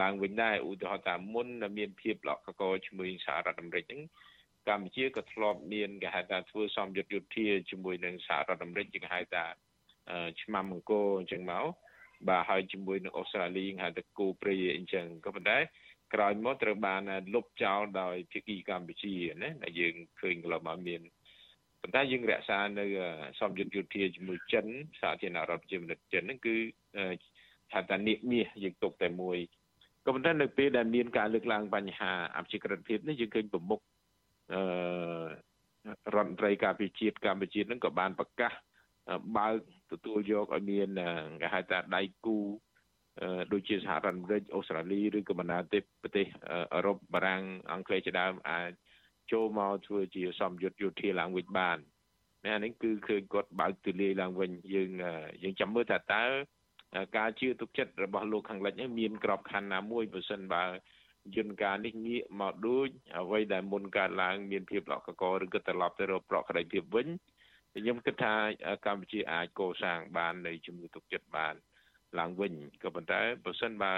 [0.00, 1.46] ឡើងវិញដែរឧទាហរណ៍ថាមុន
[1.78, 4.02] មានភាពលក្ខកជាមួយសហរដ្ឋអាមេរិកហ្នឹង
[4.68, 9.44] កម្ពុជាក៏ធ្លាប់មានគេហៅថាធ្វើសំយុទ្ធយុធាជាមួយនឹងសហរដ្ឋអាមេរិកគេហៅថា
[10.42, 11.66] ឆ្មាំអង្គរអញ្ចឹងមក
[12.28, 15.58] បាទហើយជាមួយនឹងអូស្ត្រាលីហៅថាគូព្រីអញ្ចឹងក៏ប៉ុន្តែ
[16.14, 17.02] ក្រោយមកត្រូវបាន
[17.34, 21.00] លុបចោលដោយភាគីកម្ពុជាណាដែលយើងឃើញកន្លងមកមាន
[21.82, 22.84] ប៉ុន្តែយើងរក្សានៅ
[23.40, 24.66] សំយុទ្ធយុធាជាមួយចិន
[25.00, 26.56] សាធារណរដ្ឋប្រជាមានិតចិនហ្នឹងគឺ
[27.72, 29.38] ថាតានិមាសយើងទុកតែមួយ
[30.04, 33.80] ក៏ប៉ុន្តែនៅពេលដែលមានការលើកឡើងបញ្ហាអភិក្រិតភាពនេះយើងឃើញប្រមុខ
[34.52, 34.60] អឺ
[36.14, 38.52] រដ្ឋមន្ត្រីការពារជាតិកម្ពុជានឹងក៏បានប្រកាស
[39.36, 39.54] បើក
[39.92, 40.88] ទទួលយកឲ្យមាន
[41.42, 42.38] គេហៅថាដៃគូ
[43.52, 46.26] ដូចជាសហរដ្ឋអាមេរិកអូស្ត្រាលីឬក៏បណ្ដាប្រទេសប្រទេស
[46.74, 48.70] អឺរ៉ុបបារាំងអង់គ្លេសជាដើមអាច
[49.32, 51.78] ចូលមកធ្វើជាសម្យុទ្ធយោធាឡើងវិញបាន
[52.46, 54.90] ណានេះគឺឃើញគាត់បើកទូលាយឡើងវិញយើង
[55.42, 56.24] យើងចាំមើលថាតើ
[57.18, 60.64] ការជឿទុកចិត្តរបស់លោកខាងលិចនេះមានក្របខ័ណ្ឌណាមួយបើសិនបើ
[61.36, 67.06] យន្តការនេះងាកមកដូចអ្វីដែលមុនកើតឡើងមានភាពល្អកកឬក៏ត្រឡប់ទៅរកប្រកក្តីភាពវិញ
[67.74, 68.34] ខ្ញុំគិតថា
[68.86, 71.54] កម្ពុជាអាចកសាងបាននៃជំនឿទុកចិត្តបាន
[72.18, 72.52] ឡើងវិញ
[72.82, 73.94] ក៏ប៉ុន្តែបើសិនបើ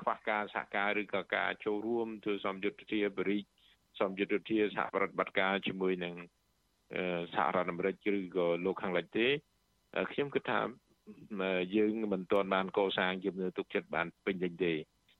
[0.00, 3.42] ខ្វះការសហការឬក៏ការចូលរួមធ្វើសម្យុទ្ធជាបរិយ
[4.00, 6.14] សម្យុទ្ធជាសហប្រតិបត្តិការជាមួយនឹង
[7.34, 9.26] សហរដ្ឋអាមេរិកឬក៏លោកខាងលិចទេ
[10.12, 10.60] ខ្ញុំគិតថា
[11.76, 14.72] យើងមិនទាន់បានកសាងជំនឿទុកចិត្តបានពេញលេញទេ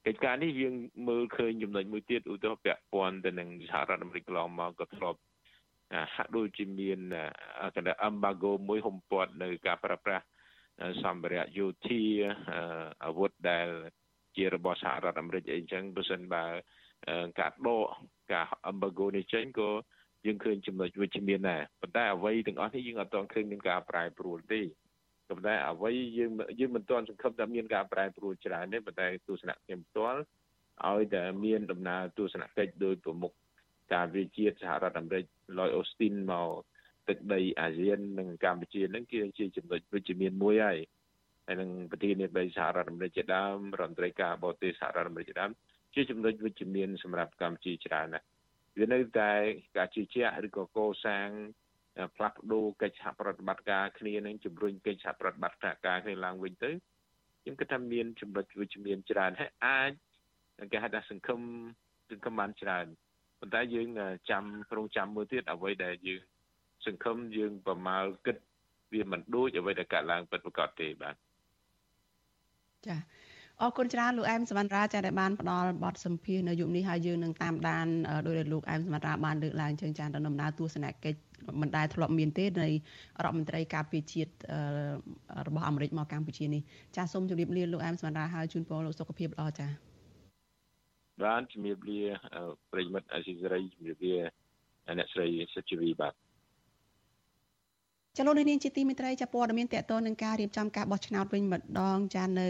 [0.07, 0.74] កិច្ចការនេះយើង
[1.09, 5.20] មើលឃើញចំណុចមួយទៀតឧទាហរណ៍ពាក់ព័ន្ធទៅនឹងសហរដ្ឋអាមេរិកកន្លងមកក៏ធ្លាប់
[6.14, 6.99] ហាក់ដូចជាមាន
[7.77, 10.24] កណ្ដាល embargo មួយហុំព័ទ្ធនៅការប្រើប្រាស់
[11.03, 12.03] សម្ភារៈយោធា
[13.05, 13.68] អាវុធដែល
[14.37, 16.45] ជារបស់សហរដ្ឋអាមេរិកអីចឹងបើសិនបើ
[17.41, 17.89] ការដក
[18.33, 19.70] ការ embargo នេះចេញក៏
[20.27, 24.61] យើងឃើញចំណុចវិជ្ជមានដែរប៉ុន្តែអ្វីទាំងអស់នេះយើងអត់ទាន់ឃើញមានការប្រែប្រួលទេ
[25.29, 30.20] ប៉ុន្តែអ្វីយើងយើងមិនទាន់សង្ឃឹមថាមានការប្រែប្រួលច្រើនទេប៉ុន្តែទស្សនៈខ្ញុំផ្ទាល់
[30.89, 33.33] ឲ្យតែមានដំណើរទស្សនកិច្ចដោយប្រមុខ
[33.93, 35.24] ការវិជាតិសហរដ្ឋអាមេរិក
[35.57, 36.51] Lloyd Austin មក
[37.09, 40.79] ទឹកដីអាស៊ាននិងកម្ពុជានឹងគឺជាចំណុចវិជ្ជមានមួយហើយ
[41.47, 45.51] ហើយនឹងប្រធានាធិបតីសហរដ្ឋអាមេរិកជាដើមរដ្ឋមន្ត្រីការបរទេសសហរដ្ឋអាមេរិកជាដើម
[45.97, 48.26] ជាចំណុចវិជ្ជមានសម្រាប់កម្ពុជាច្រើនណាស់
[48.78, 49.32] វានៅតែ
[49.76, 51.28] ការជឿជាក់ឬក៏កសាង
[52.16, 56.70] ផ្លាស់ប្ដូរកិច្ចសហប្រតិបត្តិការគ្នានឹងជំរុញកិច្ចសហប្រតិបត្តិការគ្នាឡើងវិញទៅ
[57.42, 59.90] ខ្ញុំគិតថាមានចំណុចវិជ្ជមានច្រើនហើយអាច
[60.72, 61.40] គេហៅថាសង្គម
[62.11, 62.86] សង្គមបានច្រើន
[63.40, 63.88] ប៉ុន្តែយើង
[64.30, 66.22] ចាំប្រងចាំមើលទៀតអ្វីដែលយើង
[66.86, 68.36] សង្គមយើងប្រមាលគិត
[68.92, 71.14] វាមិនដូចអ្វីដែលកើតឡើងពិតប្រាកដទេបាទ
[72.86, 72.97] ចា
[73.62, 77.86] អរគុណច្រើនលោកអែមសវណ្ណរាចាដែលបានផ្ដល់បទសម្ភាសនៅយុគនេះហើយយើងនឹងតាមដាន
[78.26, 81.18] ដោយដែលលោកអែមសវណ្ណរាបានលើកឡើងចឹងចាទៅដំណើរទស្សនកិច្ច
[81.61, 82.68] មិនដែលធ្លាប់មានទេនៃ
[83.24, 84.32] រដ្ឋមន្ត្រីការពារជាតិ
[85.46, 86.62] របស់អាមេរិកមកកម្ពុជានេះ
[86.96, 89.68] ចាសូមជម្រាបលាលោកអែមសវណ្ណរាហើយជូនពរលោកសុខភាពល្អចា
[91.24, 92.00] បានជំរាបលា
[92.72, 94.16] ប្រិមិត្តអស៊ីសេរីជំរាបលា
[94.98, 96.14] អ្នកស្រីសុជីវីបាទ
[98.18, 102.48] ចលនានាងជាទីមេត្រីចាព័ត៌មានតកតនឹងការរៀបចំការបោះឆ្នោតវិញម្ដងចានៅ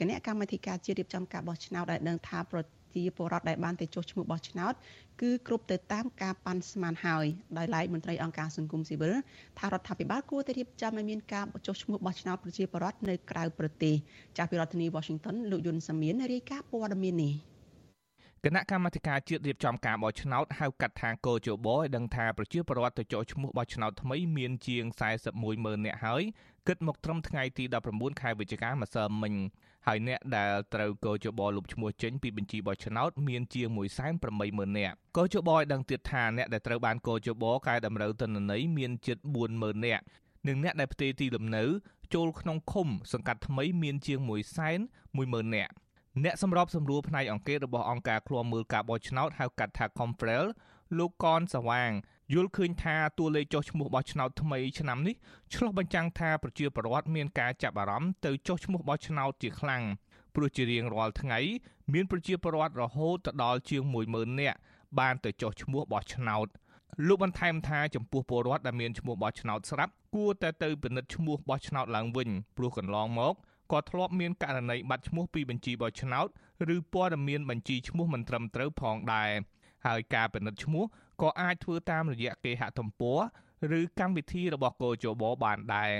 [0.00, 2.58] គណៈកម្មាធិការជាតិរៀបចំការបោះឆ្នោតដែលដឹងថាប្រ
[2.94, 4.74] ជាពលរដ្ឋដែលបានទៅចុះឈ្មោះបោះឆ្នោត
[5.20, 7.26] គឺគ្រប់ទៅតាមការប៉ាន់ស្មានហើយ
[7.58, 9.14] ដោយឡែកមន្ត្រីអង្គការសង្គមស៊ីវិល
[9.58, 13.94] ថារដ្ឋាភិបាលគួរតែរៀបចំឲ្យមានការចុះឈ្មោះបោះឆ្នោតប្រជាពលរដ្ឋនៅក្រៅប្រទេស
[14.36, 17.34] ចាស់ពីរដ្ឋធានី Washington លោកយុនសាមៀនរាយការណ៍ព័ត៌មាននេះ
[18.48, 24.84] គណៈកម្មាធិការជាតិរៀបចំការបោះឆ្នោតហៅកាត់ថាកោជបឲ្យដឹងថាប្រជាពលរដ្ឋទៅចុះឈ្មោះបោះឆ្នោតថ្មីមានជាង
[25.20, 26.22] 41ម៉ឺននាក់ហើយ
[26.68, 29.34] គិតមកត្រឹមថ្ងៃទី19ខែវិច្ឆិកាម្សិលមិញ
[29.86, 40.02] ហើយអ្នកដែលត្រូវកោជបលុបឈ្មោះចេញពីបញ្ជីបោះឆ្នោតមានជាង1.8ម៉ឺននាក់កោជបឲ្យដឹងទៀតថាអ្នកដែលត្រូវបានកោជបកែតម្រូវទិន្នន័យមានជិត4ម៉ឺននាក់
[40.46, 41.64] និងអ្នកដែលផ្ទេរទីលំនៅ
[42.14, 44.28] ចូលក្នុងឃុំសង្កាត់ថ្មីមានជាង1.1
[45.18, 45.72] ម៉ឺននាក់
[46.24, 50.44] អ្នកសម្របសម្រួលផ្នែកអង្គការរបស់អង្គការឃ្លាំមើលការបោះឆ្នោតហៅកាត់ថា Comprel
[50.98, 51.90] លោកកនសវាង
[52.34, 55.14] យល់ឃើញថាតួលេខចុះឈ្មោះបោះឆ្នោតថ្មីឆ្នាំនេះ
[55.54, 59.82] ឆ្លុះបញ្ចាំងថាប្រជាពលរដ្ឋមានការចាប់អារម្មណ៍ទៅចុះឈ្មោះបោះឆ្នោតជាខ្លាំង
[60.34, 61.38] ព្រោះជារៀងរាល់ថ្ងៃ
[61.92, 64.58] មានប្រជាពលរដ្ឋរហូតដល់ជាង10000នាក់
[64.98, 66.46] បានទៅចុះឈ្មោះបោះឆ្នោត
[67.06, 73.34] លោកបន្ថែមថាចំពោះពលរដ្ឋដែលមានឈ្មោះបោះឆ្នោតស្រាប់គួរតែទៅពិនិត្យឈ្មោះបោះឆ្នោតឡើងវិញព្រោះកន្លងមក
[73.72, 76.26] ក៏ធ្លាប់មានករណីបាត់ឈ្មោះពីបញ្ជីបោះឆ្នោត
[76.74, 79.30] ឬព័ត៌មានបញ្ជីឈ្មោះមិនត្រឹមត្រូវផងដែរ
[79.86, 80.84] ហើយការពិនិត្យឈ្មោះ
[81.22, 83.20] ក៏អាចធ្វើតាមរយៈគេហទំព័រ
[83.78, 85.92] ឬកម្មវិធីរបស់កោជបបានដែរ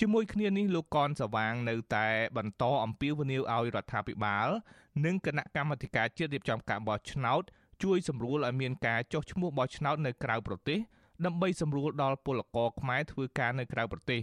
[0.00, 2.06] ជាមួយគ្នានេះលោកកនសវាងនៅតែ
[2.36, 4.48] បន្តអំពាវនាវឲ្យរដ្ឋាភិបាល
[5.04, 7.42] និងគណៈកម្មាធិការជាតិរៀបចំការបោះឆ្នោត
[7.82, 10.78] ជួយសម្រួលឲ្យមានការចុះឈ្មោះបោះឆ្នោតនៅក្រៅប្រទេស
[11.26, 14.20] ដើម្បីសម្រួលដល់ពលករខ្មែរធ្វើការនៅក្រៅប្រទេស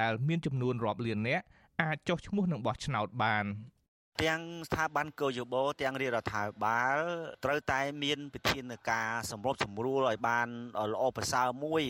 [0.00, 1.44] ដែលមានចំនួនរាប់លាននាក់
[1.82, 3.44] អាចចុះឈ្មោះនឹងបោះឆ្នោតបាន។
[4.22, 6.98] ទាំងស្ថាប័នកោយោបទាំងរាជរដ្ឋាភិបាល
[7.44, 10.48] ត្រូវតែមានវិធានការសម្របសម្រួលឲ្យបាន
[10.92, 11.82] ល្អប្រសើរមួយ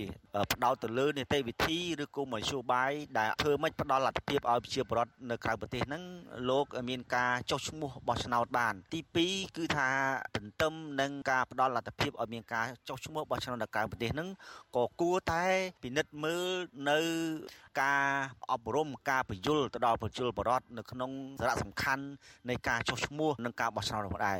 [0.52, 6.02] ផ្ដោតទៅលើនីតិវិធីឬក៏មធ្យោបាយដែលធ្វើម៉េចផ្ដល់លទ្ធភាពឲ្យប្រជាពលរដ្ឋនៅក្រៅប្រទេសហ្នឹង
[6.50, 9.88] លោកមានការចុះឈ្មោះបោះឆ្នោតបាន ទី2គឺថា
[10.36, 14.28] ទន្ទឹមនឹងការផ្ដល់លទ្ធភាពឲ្យមានការចុះឈ្មោះបោះឆ្នោតនៅក្រៅប្រទេសហ្នឹង
[14.76, 15.44] ក៏គួរតែ
[15.82, 16.48] ពិនិត្យមើល
[16.90, 16.98] នៅ
[17.80, 18.02] ការ
[18.52, 21.10] អប់រំការបញ្យលទៅដល់ប្រជាពលរដ្ឋនៅក្នុង
[21.40, 22.04] សារៈសំខាន់
[22.48, 24.38] នៃការចុះឈ្មោះនិងការបោះឆ្នោតនោះដែរ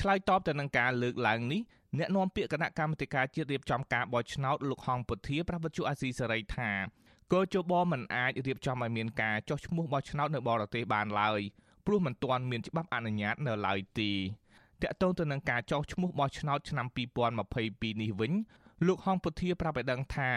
[0.00, 1.60] ឆ្លើយតបទៅនឹងការលើកឡើងនេះ
[1.98, 6.70] អ្នកនាំពាក្យគណៈកម្មាធិការជាតិរៀបចំការបោះឆ្នោតលោកហងពុធាប្រពន្ធអាស៊ីសេរីថា
[7.32, 11.40] កោជបមិនអាចរៀបចំឲ្យមានការចុះឈ្មោះបោះឆ្នោតនៅបរទេសបានឡើយ
[11.86, 14.10] ព្រោះមិនទាន់មានច្បាប់អនុញ្ញាតនៅឡើយទេ
[14.82, 16.86] តាក់ទងទៅនឹងការចោះឈ្មោះបោះឆ្នោតឆ្នាំ
[17.34, 18.32] 2022នេះវិញ
[18.84, 20.30] លោកហងពុធាប្រាប់ឲ្យដឹងថា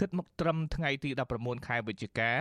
[0.00, 2.32] គិតមកត្រឹមថ្ងៃទី19ខែវិច្ឆិកា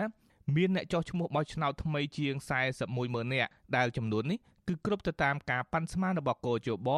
[0.56, 2.34] មានអ្នកចោះឈ្មោះបោះឆ្នោតថ្មីជាង
[2.74, 6.90] 41ម៉ឺននាក់ដែលចំនួននេះគឺគ្រប់ទៅតាមការប៉ាន់ស្មានរបស់កោជប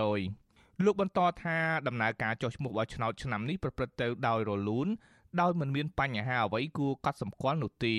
[0.00, 1.56] 100%លោកបន្តថា
[1.86, 4.88] ដំណើរការចោះឈ្មោះបោះឆ្នោតឆ្នាំនេះប្រព្រឹត្តទៅដោយរលូន
[5.40, 7.96] ដោយមិនមានបញ្ហាអ្វីគួរកត់សម្គាល់នោះទេ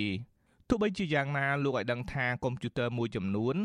[0.69, 3.55] ទោះបីជាយ៉ាងណាលោកឲ្យដឹងថាកុំព្យូទ័រមួយចំនួន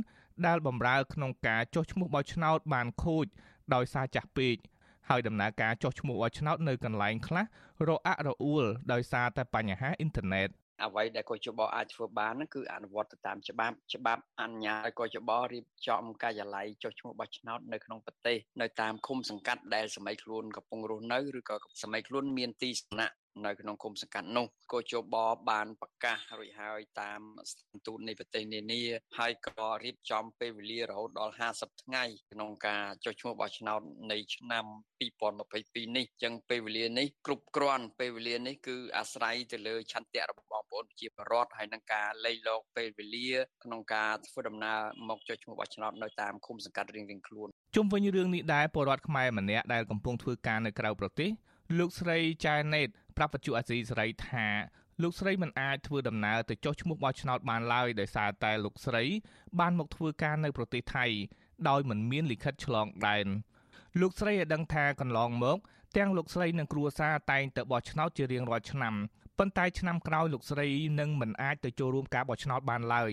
[0.47, 3.27] ដែលបម្រើក្នុងការចុះឈ្មោះបោះឆ្នោតបានខូច
[3.75, 4.57] ដោយសារចាស់ពេក
[5.09, 7.45] ហើយដំណើរការចុះឈ្មោះបោះឆ្នោតនៅកន្លែងខ្លះ
[7.89, 10.51] រអាក់រអួលដោយសារតែបញ្ហាអ៊ីនធឺណិត
[10.85, 25.17] អ្វីដែលកោជបអាចធ្វើបានហ្នឹងគឺអនុវត្តទៅតាមច្បាប់ច្បាប់អនុញ្ញាតឲ្យកោជបរៀបចំការិយាល័យចុះឈ្មោះបោះឆ្នោតនៅក្នុងប្រទេសនៅតាមឃុំសង្កាត់ដែលសម័យខ្លួនកំពុងរស់នៅឬក៏សម័យខ្លួនមានទីសំណាក់ នៅក្នុងគុំសង្កាត់នោះកោជប
[25.51, 27.21] បានប្រកាសរួចហើយតាម
[27.51, 28.83] ស្ថានទូតនៃប្រទេសនានា
[29.19, 33.81] ហើយក៏រៀបចំពេលវេលារហូតដល់50ថ្ងៃក្នុងការចុះឈ្មោះបោះឆ្នោត
[34.13, 34.65] នៃឆ្នាំ
[35.27, 43.31] 2022នេះចឹងពេលវេលានេះគ្រប់គ្រាន់ពេលវេលានេះគឺអាស្រ័យទៅលើឆន្ទៈរបស់បងប្អូនប្រជាពលរដ្ឋហើយនឹងការលៃលកពេលវេលា
[43.65, 44.79] ក្នុងការធ្វើដំណើរ
[45.09, 51.31] មកចុះឈ្មោះបោះឆ្នោតនៅតាមឃុំសង្កាត់រៀងៗខ្លួនជុំវិញរឿងនេះដែរពលរដ្ឋខ្មែរម្នាក់ដែលកំពុងធ្វើការនៅក្រៅប្រទេស
[51.79, 54.47] លោកស្រីចែណេត ប្រាប់បច្ចុប្បន្នអាស៊ីសេរីថា
[55.03, 59.05] លោកស្រីមិនអាចធ្វើដំណើរទៅចុះឈ្មោះបោះឆ្នោតបានឡើយដោយសារតែលោកស្រី
[59.61, 61.07] បានមកធ្វើការនៅប្រទេសថៃ
[61.69, 63.27] ដោយមិនមានលិខិតឆ្លងដែន
[64.01, 65.59] លោកស្រីឲ្យដឹងថាកន្លងមក
[65.97, 68.95] ទាំងលោកស្រីនិងគ្រួសារតែងទៅបោះឆ្នោតជារៀងរាល់ឆ្នាំ
[69.39, 70.69] ប៉ុន្តែឆ្នាំក្រោយលោកស្រី
[71.01, 73.11] នឹងមិនអាចទៅចូលរួមការបោះឆ្នោតបានឡើយ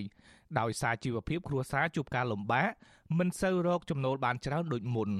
[0.60, 2.70] ដោយសារជីវភាពគ្រួសារជួបការលំបាក
[3.18, 5.10] មិនសូវរកចំណូលបានច្រើនដូចមុន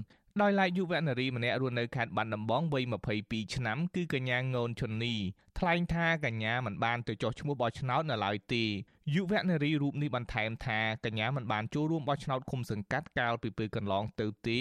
[0.42, 2.84] ដោយឡែកយុវនារីម្នាក់រស់នៅខេត្តបាត់ដំបងវ័យ
[3.18, 5.14] 22ឆ្នាំគឺកញ្ញាងូនឈុននី
[5.58, 8.64] ថ្លែងថាកញ្ញាមិនបានទៅចុះឈ្មោះបោះឆ្នោតនៅឡើយទេ
[9.14, 14.60] យុវនារីរូបនេះបន្ថែមថាកញ្ញាមិនបានចូលរួមបោះឆ្នោតឃុំសង្កាត់កាលពីពេលកន្លងទៅទេ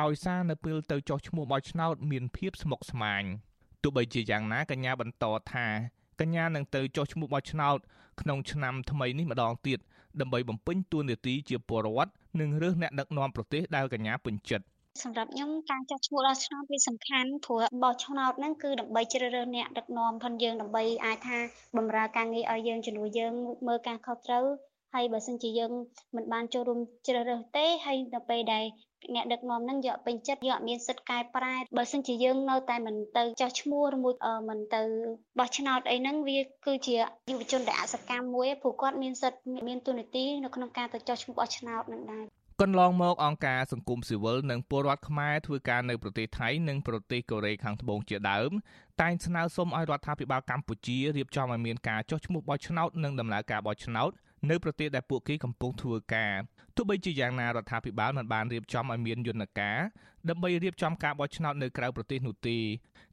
[0.00, 3.22] ដោយសារនៅពេលទៅចុះឈ្មោះបោះឆ្នោតមានភាពស្មុគស្មាញ
[3.82, 5.66] ទោះបីជាយ៉ាងណាកញ្ញាបន្តថា
[6.20, 7.78] កញ្ញានឹងទៅចុះឈ្មោះបោះឆ្នោត
[8.20, 9.78] ក្នុងឆ្នាំថ្មីនេះម្ដងទៀត
[10.20, 14.66] ដើម្បីបំពេញតួនាទីជាពលរដ្ឋនិងរើសអ្នកដឹកនាំប្រទេសដែលកញ្ញាពេញចិត្ត
[15.02, 21.38] សម្រាប់ខ្ញុំការចោះឈ្មោះដល់ឆ្នោតវាសំខាន់ព្រោះបោះឆ្នោតហ្នឹងគឺដើម្បីជ្រើសរើសអ្នកដឹកនាំផងយើងដើម្បីអាចថា
[21.76, 23.32] បម្រើការងារឲ្យយើងជំនួសយើង
[23.66, 24.44] មើលការខុសត្រូវ
[24.94, 25.72] ហើយបើសិនជាយើង
[26.16, 28.64] មិនបានចូលរួមជ្រើសរើសទេហើយដល់ពេលដែល
[29.14, 34.14] អ្នកដឹកនាំហ្នឹងយកពេញចិត្តយកមានសិទ្ធិកែប្រែបើសិនជាយើងនៅតែមិនទៅចោះឈ្មោះឬមួយ
[34.48, 34.82] មិនទៅ
[35.38, 36.94] បោះឆ្នោតអីហ្នឹងវាគឺជា
[37.30, 42.26] យុវជនដែលអសកម្មមួយព្រោះគាត់មានសិទ្ធិមានទូនាទីនៅក្នុងការទៅចោះឈ្មោះបោះឆ្នោតនឹងដែរ
[42.62, 48.50] កន្លងមកអង្គការសង្គមស៊ីវិលនិងពលរដ្ឋខ្មែរធ្វើការនៅប្រទេសថៃនិងប្រទេសកូរ៉េខាងត្បូងជាដើម
[49.00, 54.10] តែងស្នើសុំឲ្យរដ្ឋាភិបាលកម្ពុជារៀបចំឲ្យមានការចុះឈ្មោះបោះឆ្នោតនិងដំណើរការបោះឆ្នោត
[54.50, 56.34] នៅប្រទេសដែលពួកគេកំពុងធ្វើការ
[56.76, 59.78] ទោះបីជាយ៉ាងណារដ្ឋាភិបាលមិនបានរៀបចំឲ្យមានយន្តការ
[60.28, 62.58] ដើម្បីរៀបចំការបោះឆ្នោតនៅក្រៅប្រទេសនោះទេ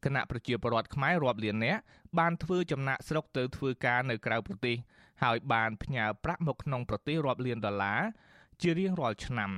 [0.05, 1.81] គណៈប្រជាពលរដ្ឋខ្មែររាប់លាននាក់
[2.19, 4.75] បានធ្វើចំណាក់ស្រុកទៅធ្វើការនៅក្រៅប្រទេស
[5.23, 8.01] ហើយបានផ្ញើប្រាក់មកក្នុងប្រទេសរាប់លានដុល្លារ
[8.61, 9.51] ជារៀងរាល់ឆ្នាំ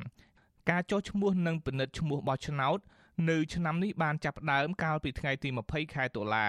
[0.70, 2.80] ការចុះឈ្មោះនិងពិនិត្យឈ្មោះបោះឆ្នោត
[3.30, 6.48] នៅឆ្នាំនេះបានចាប់ផ្ដើមកាលពីថ្ងៃទី20ខែតុលា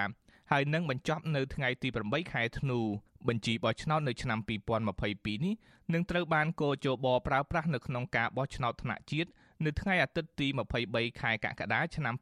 [0.50, 2.80] ហើយនឹងបញ្ចប់នៅថ្ងៃទី8ខែធ្នូ
[3.28, 5.54] បញ្ជីបោះឆ្នោតនៅឆ្នាំ2022នេះ
[5.92, 9.30] នឹងត្រូវបានកោជបប្រើប្រាស់នៅក្នុងការបោះឆ្នោតថ្នាក់ជាតិ
[9.64, 10.46] នៅថ្ងៃអាទិត្យទី
[10.84, 12.14] 23ខែកក្កដាឆ្នាំ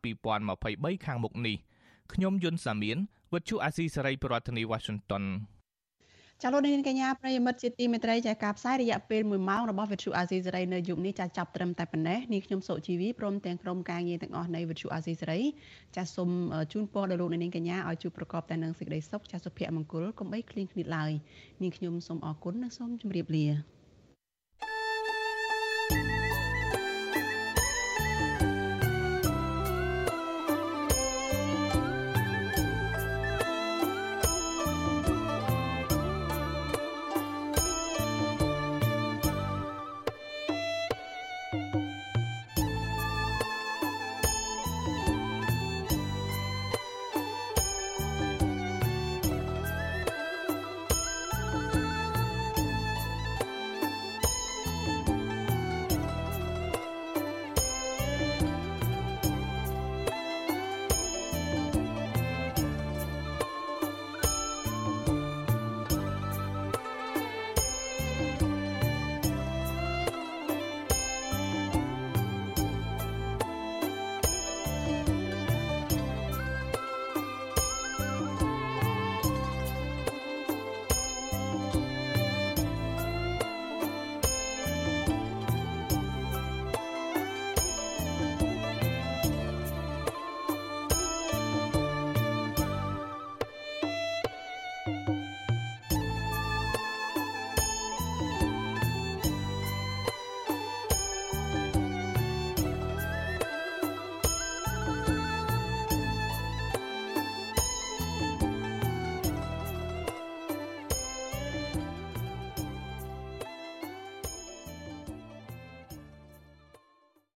[0.48, 1.57] 2023ខាងមុខនេះ
[2.12, 2.98] ខ្ញុំយុនសាមៀន
[3.32, 5.24] វិទ្យុអាស៊ីសេរីប្រធានាធិបតី Washington
[6.43, 15.41] ចាលោកនាងកញ្ញាប្រិយមិត្តជាទីមេត្រីចាការផ្សាយរយៈពេល1ម៉ោងរបស់វិទ្យុអាស៊ីសេរីនៅយប់នេះចាចាប់ត្រឹមតែប៉ុណ្ណេះនាងខ្ញុំសុជីវីព្រមទាំងក្រុមការងារទាំងអស់នៃវិទ្យុអាស៊ីសេរី
[15.97, 16.30] ចាសូម
[16.72, 21.12] ជូនពរដល់លោកនាងកញ្ញាឲ្យជួបប្រកបតែនឹងសេចក្តីសុខចាសុភមង្គលកុំបីឃ្លៀងឃ្លាតឡើយ
[21.62, 23.80] នាងខ្ញុំសូមអរគុណនិងសូមជម្រាបលា